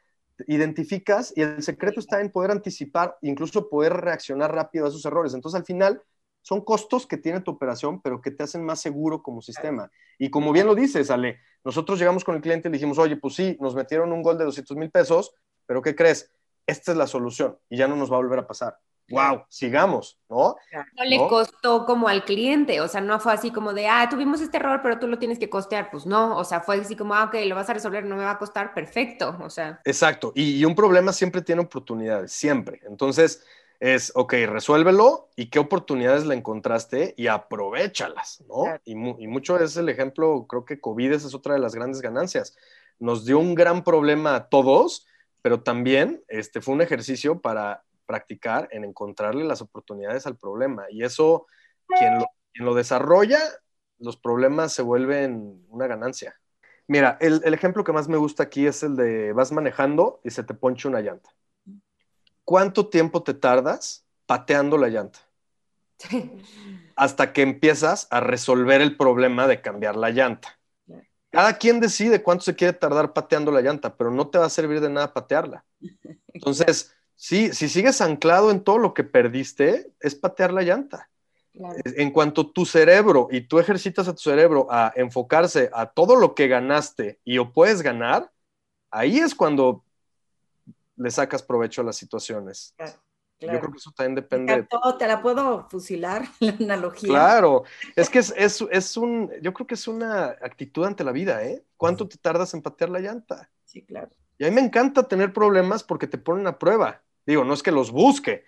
identificas 0.48 1.34
y 1.36 1.42
el 1.42 1.62
secreto 1.64 2.00
está 2.00 2.22
en 2.22 2.32
poder 2.32 2.52
anticipar, 2.52 3.18
incluso 3.22 3.70
poder 3.70 3.94
reaccionar 3.94 4.54
rápido 4.54 4.86
a 4.86 4.90
esos 4.90 5.06
errores. 5.06 5.34
Entonces, 5.34 5.60
al 5.60 5.66
final, 5.66 6.02
son 6.42 6.62
costos 6.62 7.08
que 7.08 7.18
tiene 7.18 7.42
tu 7.42 7.52
operación, 7.52 8.02
pero 8.02 8.22
que 8.22 8.32
te 8.32 8.44
hacen 8.44 8.64
más 8.64 8.82
seguro 8.82 9.24
como 9.24 9.42
sistema. 9.42 9.92
Y 10.18 10.30
como 10.30 10.52
bien 10.52 10.68
lo 10.68 10.76
dices, 10.76 11.10
Ale, 11.10 11.40
nosotros 11.64 11.98
llegamos 12.00 12.24
con 12.24 12.36
el 12.36 12.42
cliente 12.42 12.68
y 12.68 12.72
le 12.72 12.78
dijimos, 12.78 12.98
oye, 12.98 13.16
pues 13.16 13.36
sí, 13.36 13.58
nos 13.62 13.76
metieron 13.76 14.12
un 14.12 14.22
gol 14.22 14.38
de 14.38 14.46
200 14.46 14.76
mil 14.76 14.92
pesos, 14.92 15.34
pero 15.66 15.82
¿qué 15.82 15.96
crees? 15.96 16.32
Esta 16.68 16.92
es 16.92 16.98
la 16.98 17.08
solución 17.08 17.58
y 17.70 17.78
ya 17.78 17.88
no 17.88 17.96
nos 17.96 18.12
va 18.12 18.16
a 18.16 18.20
volver 18.20 18.40
a 18.40 18.48
pasar 18.48 18.78
wow, 19.14 19.44
sigamos, 19.48 20.20
¿no? 20.28 20.56
No 20.98 21.04
le 21.06 21.18
costó 21.18 21.86
como 21.86 22.08
al 22.08 22.26
cliente, 22.26 22.82
o 22.82 22.88
sea, 22.88 23.00
no 23.00 23.20
fue 23.20 23.34
así 23.34 23.52
como 23.52 23.74
de, 23.74 23.88
ah, 23.88 24.08
tuvimos 24.10 24.42
este 24.42 24.58
error, 24.58 24.80
pero 24.82 24.98
tú 24.98 25.08
lo 25.08 25.20
tienes 25.20 25.38
que 25.38 25.50
costear, 25.50 25.92
pues 25.92 26.08
no, 26.08 26.36
o 26.36 26.44
sea, 26.44 26.62
fue 26.62 26.78
así 26.78 26.96
como, 26.96 27.14
ah, 27.14 27.26
ok, 27.26 27.36
lo 27.46 27.56
vas 27.56 27.70
a 27.70 27.74
resolver, 27.74 28.06
no 28.06 28.16
me 28.16 28.24
va 28.24 28.32
a 28.32 28.40
costar, 28.40 28.74
perfecto, 28.74 29.38
o 29.40 29.50
sea. 29.50 29.80
Exacto, 29.86 30.32
y, 30.36 30.66
un 30.66 30.76
problema 30.76 31.14
siempre 31.14 31.42
tiene 31.42 31.62
oportunidades, 31.62 32.32
siempre. 32.32 32.82
Entonces, 32.88 33.46
es, 33.80 34.12
ok, 34.16 34.34
resuélvelo 34.48 35.30
y 35.36 35.50
qué 35.50 35.60
oportunidades 35.60 36.26
le 36.26 36.36
encontraste 36.36 37.14
y 37.16 37.28
aprovechalas, 37.28 38.44
¿no? 38.48 38.66
Y, 38.86 38.94
y, 38.94 39.28
mucho 39.28 39.60
es 39.60 39.78
el 39.78 39.90
ejemplo, 39.90 40.48
creo 40.48 40.66
que 40.66 40.80
COVID 40.80 41.12
es 41.12 41.36
otra 41.36 41.54
de 41.54 41.60
las 41.60 41.76
grandes 41.76 42.02
ganancias. 42.02 42.56
Nos 42.98 43.26
dio 43.26 43.38
un 43.38 43.54
gran 43.54 43.84
problema 43.84 44.36
a 44.36 44.48
todos, 44.48 45.06
pero 45.44 45.62
también 45.62 46.24
este, 46.30 46.62
fue 46.62 46.74
un 46.74 46.82
ejercicio 46.82 47.42
para 47.42 47.84
practicar 48.06 48.68
en 48.72 48.84
encontrarle 48.84 49.44
las 49.44 49.62
oportunidades 49.62 50.26
al 50.26 50.38
problema. 50.38 50.86
Y 50.90 51.04
eso, 51.04 51.48
quien 51.88 52.24
lo, 52.56 52.74
desarrolla, 52.74 53.40
los 54.00 54.18
problemas 54.18 54.74
se 54.74 54.82
vuelven 54.82 55.66
una 55.70 55.88
ganancia. 55.88 56.36
Mira, 56.88 57.18
el, 57.22 57.42
ejemplo 57.54 57.84
que 57.84 57.94
más 57.94 58.08
me 58.08 58.18
gusta 58.18 58.44
aquí 58.44 58.68
es 58.68 58.84
el 58.84 58.96
de 58.96 59.34
vas 59.34 59.52
manejando 59.52 60.20
y 60.24 60.32
se 60.32 60.44
te 60.44 60.54
ponche 60.54 60.88
una 60.88 61.02
llanta. 61.02 61.30
¿Cuánto 62.44 62.90
tiempo 62.90 63.24
te 63.24 63.34
tardas 63.34 64.06
pateando 64.26 64.78
la 64.78 64.90
llanta? 64.90 65.20
Hasta 66.96 67.32
que 67.32 67.42
empiezas 67.42 68.08
a 68.12 68.20
resolver 68.20 68.82
el 68.82 68.98
problema 68.98 69.48
de 69.48 69.62
cambiar 69.62 69.96
la 69.96 70.10
llanta. 70.10 70.60
Cada 71.34 71.58
quien 71.58 71.80
decide 71.80 72.22
cuánto 72.22 72.44
se 72.44 72.56
quiere 72.56 72.74
tardar 72.74 73.12
pateando 73.12 73.52
la 73.52 73.62
llanta, 73.62 73.98
pero 73.98 74.12
no 74.12 74.28
te 74.28 74.38
va 74.38 74.46
a 74.46 74.50
servir 74.50 74.82
de 74.82 74.90
nada 74.92 75.14
patearla. 75.14 75.66
Entonces, 76.28 76.96
Sí, 77.24 77.54
si 77.54 77.70
sigues 77.70 78.02
anclado 78.02 78.52
en 78.52 78.66
todo 78.66 78.78
lo 78.78 78.94
que 78.94 79.06
perdiste, 79.06 79.94
es 80.02 80.14
patear 80.14 80.52
la 80.52 80.62
llanta. 80.62 81.10
En 81.54 82.12
cuanto 82.12 82.52
tu 82.52 82.66
cerebro 82.66 83.30
y 83.32 83.48
tú 83.48 83.60
ejercitas 83.60 84.10
a 84.10 84.14
tu 84.14 84.20
cerebro 84.20 84.68
a 84.70 84.92
enfocarse 84.94 85.70
a 85.72 85.86
todo 85.86 86.18
lo 86.18 86.36
que 86.36 86.50
ganaste 86.50 87.22
y 87.24 87.38
o 87.38 87.54
puedes 87.54 87.82
ganar, 87.82 88.30
ahí 88.92 89.20
es 89.20 89.34
cuando 89.36 89.86
le 90.98 91.10
sacas 91.12 91.42
provecho 91.42 91.80
a 91.80 91.86
las 91.86 91.96
situaciones. 91.96 92.76
Yo 93.40 93.48
creo 93.48 93.72
que 93.72 93.78
eso 93.78 93.94
también 93.96 94.16
depende. 94.16 94.68
te 95.00 95.08
la 95.08 95.22
puedo 95.22 95.70
fusilar, 95.70 96.28
la 96.42 96.52
analogía. 96.52 97.08
Claro, 97.08 97.64
es 97.96 98.10
que 98.10 98.20
es, 98.20 98.34
es, 98.38 98.98
un, 98.98 99.32
yo 99.42 99.54
creo 99.54 99.66
que 99.66 99.76
es 99.76 99.88
una 99.88 100.26
actitud 100.26 100.84
ante 100.84 101.06
la 101.06 101.14
vida, 101.14 101.42
¿eh? 101.46 101.64
¿Cuánto 101.78 102.06
te 102.06 102.18
tardas 102.18 102.54
en 102.54 102.62
patear 102.62 102.90
la 102.90 103.00
llanta? 103.00 103.50
Sí, 103.64 103.82
claro. 103.82 104.12
Y 104.38 104.44
a 104.44 104.50
mí 104.50 104.56
me 104.56 104.62
encanta 104.62 105.08
tener 105.08 105.32
problemas 105.32 105.84
porque 105.84 106.08
te 106.08 106.18
ponen 106.18 106.48
a 106.48 106.60
prueba. 106.60 107.00
Digo, 107.26 107.44
no 107.44 107.54
es 107.54 107.64
que 107.64 107.72
los 107.72 107.92
busque. 107.92 108.46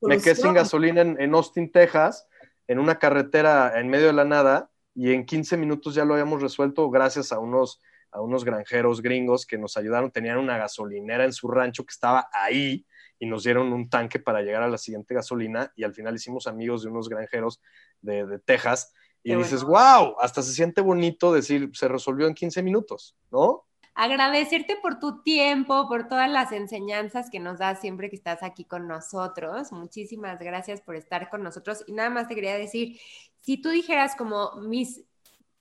Me 0.00 0.18
quedé 0.18 0.34
sin 0.34 0.52
gasolina 0.52 1.00
en, 1.00 1.34
Austin, 1.34 1.70
Texas. 1.70 2.26
en 2.66 2.78
una 2.78 2.98
carretera 2.98 3.78
en 3.78 3.88
medio 3.88 4.06
de 4.06 4.12
la 4.12 4.24
nada 4.24 4.70
y 4.94 5.12
en 5.12 5.24
15 5.24 5.56
minutos 5.56 5.94
ya 5.94 6.04
lo 6.04 6.14
habíamos 6.14 6.42
resuelto 6.42 6.90
gracias 6.90 7.32
a 7.32 7.38
unos, 7.38 7.80
a 8.10 8.20
unos 8.20 8.44
granjeros 8.44 9.00
gringos 9.00 9.46
que 9.46 9.58
nos 9.58 9.76
ayudaron. 9.76 10.10
Tenían 10.10 10.38
una 10.38 10.58
gasolinera 10.58 11.24
en 11.24 11.32
su 11.32 11.48
rancho 11.48 11.84
que 11.84 11.92
estaba 11.92 12.28
ahí 12.32 12.86
y 13.18 13.26
nos 13.26 13.44
dieron 13.44 13.72
un 13.72 13.88
tanque 13.88 14.18
para 14.18 14.42
llegar 14.42 14.62
a 14.62 14.68
la 14.68 14.78
siguiente 14.78 15.14
gasolina 15.14 15.72
y 15.76 15.84
al 15.84 15.94
final 15.94 16.14
hicimos 16.14 16.46
amigos 16.46 16.82
de 16.82 16.90
unos 16.90 17.08
granjeros 17.08 17.60
de, 18.02 18.26
de 18.26 18.38
Texas 18.38 18.92
y 19.26 19.34
dices, 19.34 19.64
wow, 19.64 20.16
hasta 20.20 20.42
se 20.42 20.52
siente 20.52 20.82
bonito 20.82 21.32
decir, 21.32 21.70
se 21.72 21.88
resolvió 21.88 22.26
en 22.26 22.34
15 22.34 22.62
minutos, 22.62 23.16
¿no? 23.30 23.64
Agradecerte 23.94 24.76
por 24.76 24.98
tu 24.98 25.22
tiempo, 25.22 25.88
por 25.88 26.08
todas 26.08 26.30
las 26.30 26.52
enseñanzas 26.52 27.30
que 27.30 27.40
nos 27.40 27.58
das 27.58 27.80
siempre 27.80 28.10
que 28.10 28.16
estás 28.16 28.42
aquí 28.42 28.64
con 28.64 28.88
nosotros. 28.88 29.72
Muchísimas 29.72 30.38
gracias 30.40 30.80
por 30.80 30.96
estar 30.96 31.30
con 31.30 31.42
nosotros. 31.42 31.84
Y 31.86 31.92
nada 31.92 32.10
más 32.10 32.28
te 32.28 32.34
quería 32.34 32.56
decir, 32.58 32.98
si 33.40 33.56
tú 33.56 33.70
dijeras 33.70 34.16
como 34.16 34.56
mis 34.56 35.04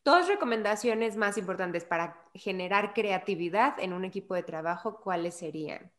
dos 0.04 0.28
recomendaciones 0.28 1.16
más 1.16 1.38
importantes 1.38 1.86
para 1.86 2.18
generar 2.34 2.94
creatividad 2.94 3.80
en 3.80 3.94
un 3.94 4.04
equipo 4.04 4.36
de 4.36 4.44
trabajo, 4.44 5.00
¿cuáles 5.02 5.36
serían? 5.36 5.92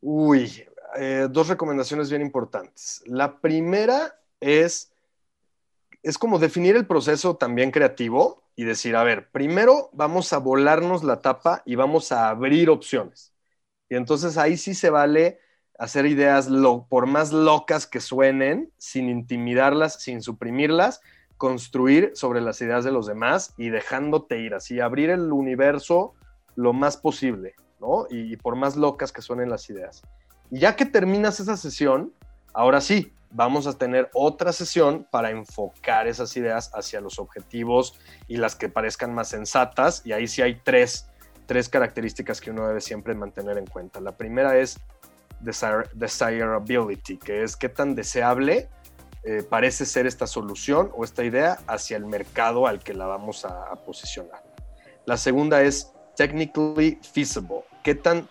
Uy, 0.00 0.64
eh, 0.96 1.26
dos 1.30 1.48
recomendaciones 1.48 2.10
bien 2.10 2.22
importantes. 2.22 3.02
La 3.06 3.40
primera 3.40 4.14
es, 4.40 4.92
es 6.02 6.18
como 6.18 6.38
definir 6.38 6.76
el 6.76 6.86
proceso 6.86 7.36
también 7.36 7.70
creativo 7.70 8.47
y 8.58 8.64
decir, 8.64 8.96
a 8.96 9.04
ver, 9.04 9.30
primero 9.30 9.88
vamos 9.92 10.32
a 10.32 10.38
volarnos 10.38 11.04
la 11.04 11.20
tapa 11.20 11.62
y 11.64 11.76
vamos 11.76 12.10
a 12.10 12.28
abrir 12.28 12.70
opciones. 12.70 13.32
Y 13.88 13.94
entonces 13.94 14.36
ahí 14.36 14.56
sí 14.56 14.74
se 14.74 14.90
vale 14.90 15.38
hacer 15.78 16.06
ideas, 16.06 16.48
lo, 16.48 16.84
por 16.88 17.06
más 17.06 17.32
locas 17.32 17.86
que 17.86 18.00
suenen, 18.00 18.72
sin 18.76 19.08
intimidarlas, 19.08 20.02
sin 20.02 20.22
suprimirlas, 20.22 21.00
construir 21.36 22.10
sobre 22.14 22.40
las 22.40 22.60
ideas 22.60 22.82
de 22.82 22.90
los 22.90 23.06
demás 23.06 23.54
y 23.56 23.68
dejándote 23.68 24.40
ir 24.40 24.54
así, 24.54 24.80
abrir 24.80 25.10
el 25.10 25.30
universo 25.30 26.14
lo 26.56 26.72
más 26.72 26.96
posible, 26.96 27.54
¿no? 27.78 28.08
Y, 28.10 28.32
y 28.32 28.36
por 28.36 28.56
más 28.56 28.74
locas 28.74 29.12
que 29.12 29.22
suenen 29.22 29.50
las 29.50 29.70
ideas. 29.70 30.02
Y 30.50 30.58
ya 30.58 30.74
que 30.74 30.84
terminas 30.84 31.38
esa 31.38 31.56
sesión, 31.56 32.12
ahora 32.54 32.80
sí, 32.80 33.12
vamos 33.30 33.66
a 33.66 33.76
tener 33.76 34.10
otra 34.14 34.52
sesión 34.52 35.06
para 35.10 35.30
enfocar 35.30 36.06
esas 36.06 36.36
ideas 36.36 36.70
hacia 36.74 37.00
los 37.00 37.18
objetivos 37.18 37.98
y 38.26 38.36
las 38.36 38.56
que 38.56 38.68
parezcan 38.68 39.14
más 39.14 39.28
sensatas. 39.28 40.02
Y 40.04 40.12
ahí 40.12 40.26
sí 40.26 40.42
hay 40.42 40.60
tres, 40.62 41.08
tres 41.46 41.68
características 41.68 42.40
que 42.40 42.50
uno 42.50 42.66
debe 42.66 42.80
siempre 42.80 43.14
mantener 43.14 43.58
en 43.58 43.66
cuenta. 43.66 44.00
La 44.00 44.16
primera 44.16 44.58
es 44.58 44.78
desirability, 45.40 47.18
que 47.18 47.42
es 47.42 47.56
qué 47.56 47.68
tan 47.68 47.94
deseable 47.94 48.68
eh, 49.24 49.42
parece 49.42 49.84
ser 49.84 50.06
esta 50.06 50.26
solución 50.26 50.90
o 50.96 51.04
esta 51.04 51.24
idea 51.24 51.58
hacia 51.66 51.96
el 51.96 52.06
mercado 52.06 52.66
al 52.66 52.80
que 52.80 52.94
la 52.94 53.06
vamos 53.06 53.44
a, 53.44 53.70
a 53.70 53.76
posicionar. 53.76 54.42
La 55.04 55.16
segunda 55.16 55.62
es 55.62 55.92
technically 56.16 56.98
feasible, 57.12 57.64
qué 57.82 57.94
tan 57.94 58.28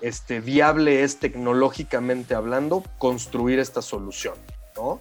este, 0.00 0.40
viable 0.40 1.02
es 1.02 1.18
tecnológicamente 1.18 2.34
hablando 2.34 2.82
construir 2.98 3.58
esta 3.58 3.82
solución, 3.82 4.34
¿no? 4.76 5.00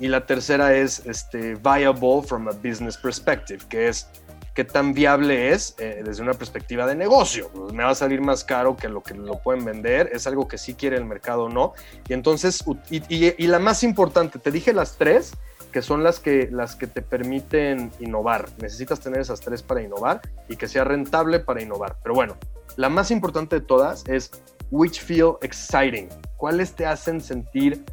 Y 0.00 0.08
la 0.08 0.26
tercera 0.26 0.74
es 0.74 1.06
este, 1.06 1.54
viable 1.54 2.22
from 2.26 2.48
a 2.48 2.52
business 2.52 2.96
perspective, 2.96 3.60
que 3.68 3.88
es 3.88 4.08
qué 4.54 4.64
tan 4.64 4.94
viable 4.94 5.50
es 5.50 5.74
eh, 5.78 6.02
desde 6.04 6.22
una 6.22 6.34
perspectiva 6.34 6.86
de 6.86 6.94
negocio. 6.94 7.50
Pues, 7.52 7.72
me 7.72 7.82
va 7.82 7.90
a 7.90 7.94
salir 7.94 8.20
más 8.20 8.44
caro 8.44 8.76
que 8.76 8.88
lo 8.88 9.02
que 9.02 9.14
lo 9.14 9.38
pueden 9.38 9.64
vender, 9.64 10.10
es 10.12 10.26
algo 10.26 10.48
que 10.48 10.58
sí 10.58 10.74
quiere 10.74 10.96
el 10.96 11.04
mercado 11.04 11.44
o 11.44 11.48
no. 11.48 11.74
Y 12.08 12.12
entonces, 12.12 12.64
y, 12.90 13.02
y, 13.08 13.46
la 13.46 13.58
más 13.58 13.82
importante, 13.82 14.38
te 14.38 14.50
dije 14.50 14.72
las 14.72 14.96
tres, 14.96 15.32
que 15.74 15.82
son 15.82 16.04
las 16.04 16.20
que, 16.20 16.48
las 16.52 16.76
que 16.76 16.86
te 16.86 17.02
permiten 17.02 17.90
innovar. 17.98 18.46
Necesitas 18.62 19.00
tener 19.00 19.20
esas 19.20 19.40
tres 19.40 19.60
para 19.60 19.82
innovar 19.82 20.20
y 20.48 20.54
que 20.54 20.68
sea 20.68 20.84
rentable 20.84 21.40
para 21.40 21.62
innovar. 21.62 21.96
Pero 22.00 22.14
bueno, 22.14 22.36
la 22.76 22.88
más 22.88 23.10
importante 23.10 23.58
de 23.58 23.66
todas 23.66 24.04
es 24.06 24.30
which 24.70 25.00
feel 25.00 25.32
exciting. 25.42 26.08
¿Cuáles 26.36 26.76
te 26.76 26.86
hacen 26.86 27.20
sentir 27.20 27.84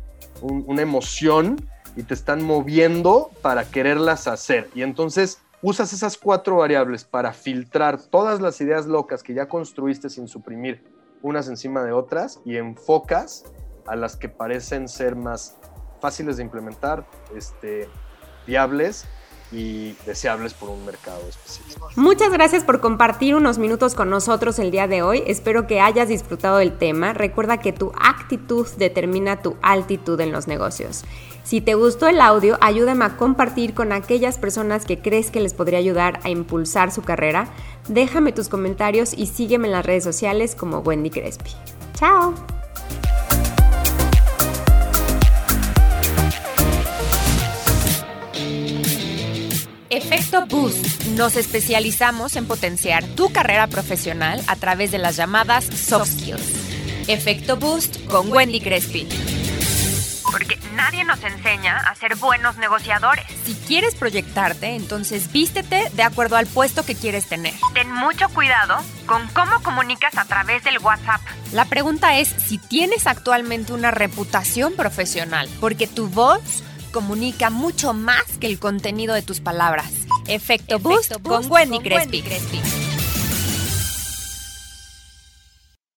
una 0.43 0.83
emoción 0.83 1.55
y 1.95 2.03
te 2.03 2.13
están 2.13 2.43
moviendo 2.43 3.31
para 3.41 3.63
quererlas 3.63 4.27
hacer? 4.27 4.69
Y 4.75 4.83
entonces 4.83 5.41
usas 5.63 5.91
esas 5.91 6.19
cuatro 6.19 6.57
variables 6.57 7.03
para 7.03 7.33
filtrar 7.33 7.99
todas 7.99 8.41
las 8.41 8.61
ideas 8.61 8.85
locas 8.85 9.23
que 9.23 9.33
ya 9.33 9.47
construiste 9.47 10.07
sin 10.11 10.27
suprimir 10.27 10.83
unas 11.23 11.47
encima 11.47 11.83
de 11.83 11.93
otras 11.93 12.41
y 12.45 12.57
enfocas 12.57 13.43
a 13.87 13.95
las 13.95 14.17
que 14.17 14.29
parecen 14.29 14.87
ser 14.87 15.15
más 15.15 15.57
fáciles 16.01 16.37
de 16.37 16.43
implementar, 16.43 17.05
este, 17.35 17.87
viables 18.45 19.05
y 19.51 19.93
deseables 20.05 20.53
por 20.53 20.69
un 20.69 20.85
mercado 20.85 21.21
específico. 21.27 21.89
Muchas 21.95 22.31
gracias 22.31 22.63
por 22.63 22.79
compartir 22.79 23.35
unos 23.35 23.57
minutos 23.57 23.95
con 23.95 24.09
nosotros 24.09 24.59
el 24.59 24.71
día 24.71 24.87
de 24.87 25.01
hoy. 25.01 25.23
Espero 25.27 25.67
que 25.67 25.81
hayas 25.81 26.07
disfrutado 26.07 26.57
del 26.57 26.77
tema. 26.77 27.13
Recuerda 27.13 27.57
que 27.57 27.73
tu 27.73 27.91
actitud 27.99 28.65
determina 28.77 29.41
tu 29.41 29.57
altitud 29.61 30.19
en 30.21 30.31
los 30.31 30.47
negocios. 30.47 31.03
Si 31.43 31.59
te 31.59 31.73
gustó 31.73 32.07
el 32.07 32.21
audio, 32.21 32.57
ayúdame 32.61 33.03
a 33.03 33.17
compartir 33.17 33.73
con 33.73 33.91
aquellas 33.91 34.37
personas 34.37 34.85
que 34.85 35.01
crees 35.01 35.31
que 35.31 35.41
les 35.41 35.53
podría 35.53 35.79
ayudar 35.79 36.19
a 36.23 36.29
impulsar 36.29 36.91
su 36.91 37.01
carrera. 37.01 37.47
Déjame 37.89 38.31
tus 38.31 38.47
comentarios 38.47 39.13
y 39.13 39.25
sígueme 39.25 39.67
en 39.67 39.73
las 39.73 39.85
redes 39.85 40.03
sociales 40.03 40.55
como 40.55 40.79
Wendy 40.79 41.09
Crespi. 41.09 41.51
¡Chao! 41.93 42.33
Efecto 50.11 50.45
Boost. 50.45 51.05
Nos 51.15 51.37
especializamos 51.37 52.35
en 52.35 52.45
potenciar 52.45 53.05
tu 53.05 53.31
carrera 53.31 53.67
profesional 53.67 54.43
a 54.47 54.57
través 54.57 54.91
de 54.91 54.97
las 54.97 55.15
llamadas 55.15 55.63
soft 55.63 56.09
skills. 56.11 57.07
Efecto 57.07 57.55
Boost 57.55 58.05
con 58.07 58.29
Wendy 58.29 58.59
Crespi. 58.59 59.07
Porque 60.29 60.59
nadie 60.75 61.05
nos 61.05 61.23
enseña 61.23 61.77
a 61.77 61.95
ser 61.95 62.17
buenos 62.17 62.57
negociadores. 62.57 63.25
Si 63.45 63.53
quieres 63.53 63.95
proyectarte, 63.95 64.75
entonces 64.75 65.31
vístete 65.31 65.89
de 65.93 66.03
acuerdo 66.03 66.35
al 66.35 66.45
puesto 66.45 66.83
que 66.83 66.95
quieres 66.95 67.27
tener. 67.27 67.53
Ten 67.73 67.89
mucho 67.89 68.27
cuidado 68.29 68.83
con 69.05 69.25
cómo 69.29 69.63
comunicas 69.63 70.17
a 70.17 70.25
través 70.25 70.61
del 70.65 70.79
WhatsApp. 70.79 71.21
La 71.53 71.63
pregunta 71.63 72.17
es 72.17 72.27
si 72.27 72.57
tienes 72.57 73.07
actualmente 73.07 73.71
una 73.71 73.91
reputación 73.91 74.73
profesional, 74.73 75.47
porque 75.61 75.87
tu 75.87 76.07
voz 76.09 76.63
comunica 76.91 77.49
mucho 77.49 77.93
más 77.93 78.23
que 78.39 78.47
el 78.47 78.59
contenido 78.59 79.13
de 79.13 79.21
tus 79.21 79.39
palabras. 79.39 79.91
Efecto, 80.27 80.79
Boost, 80.79 81.21
con, 81.23 81.49
Wendy, 81.49 81.79
Crespi. 81.79 82.23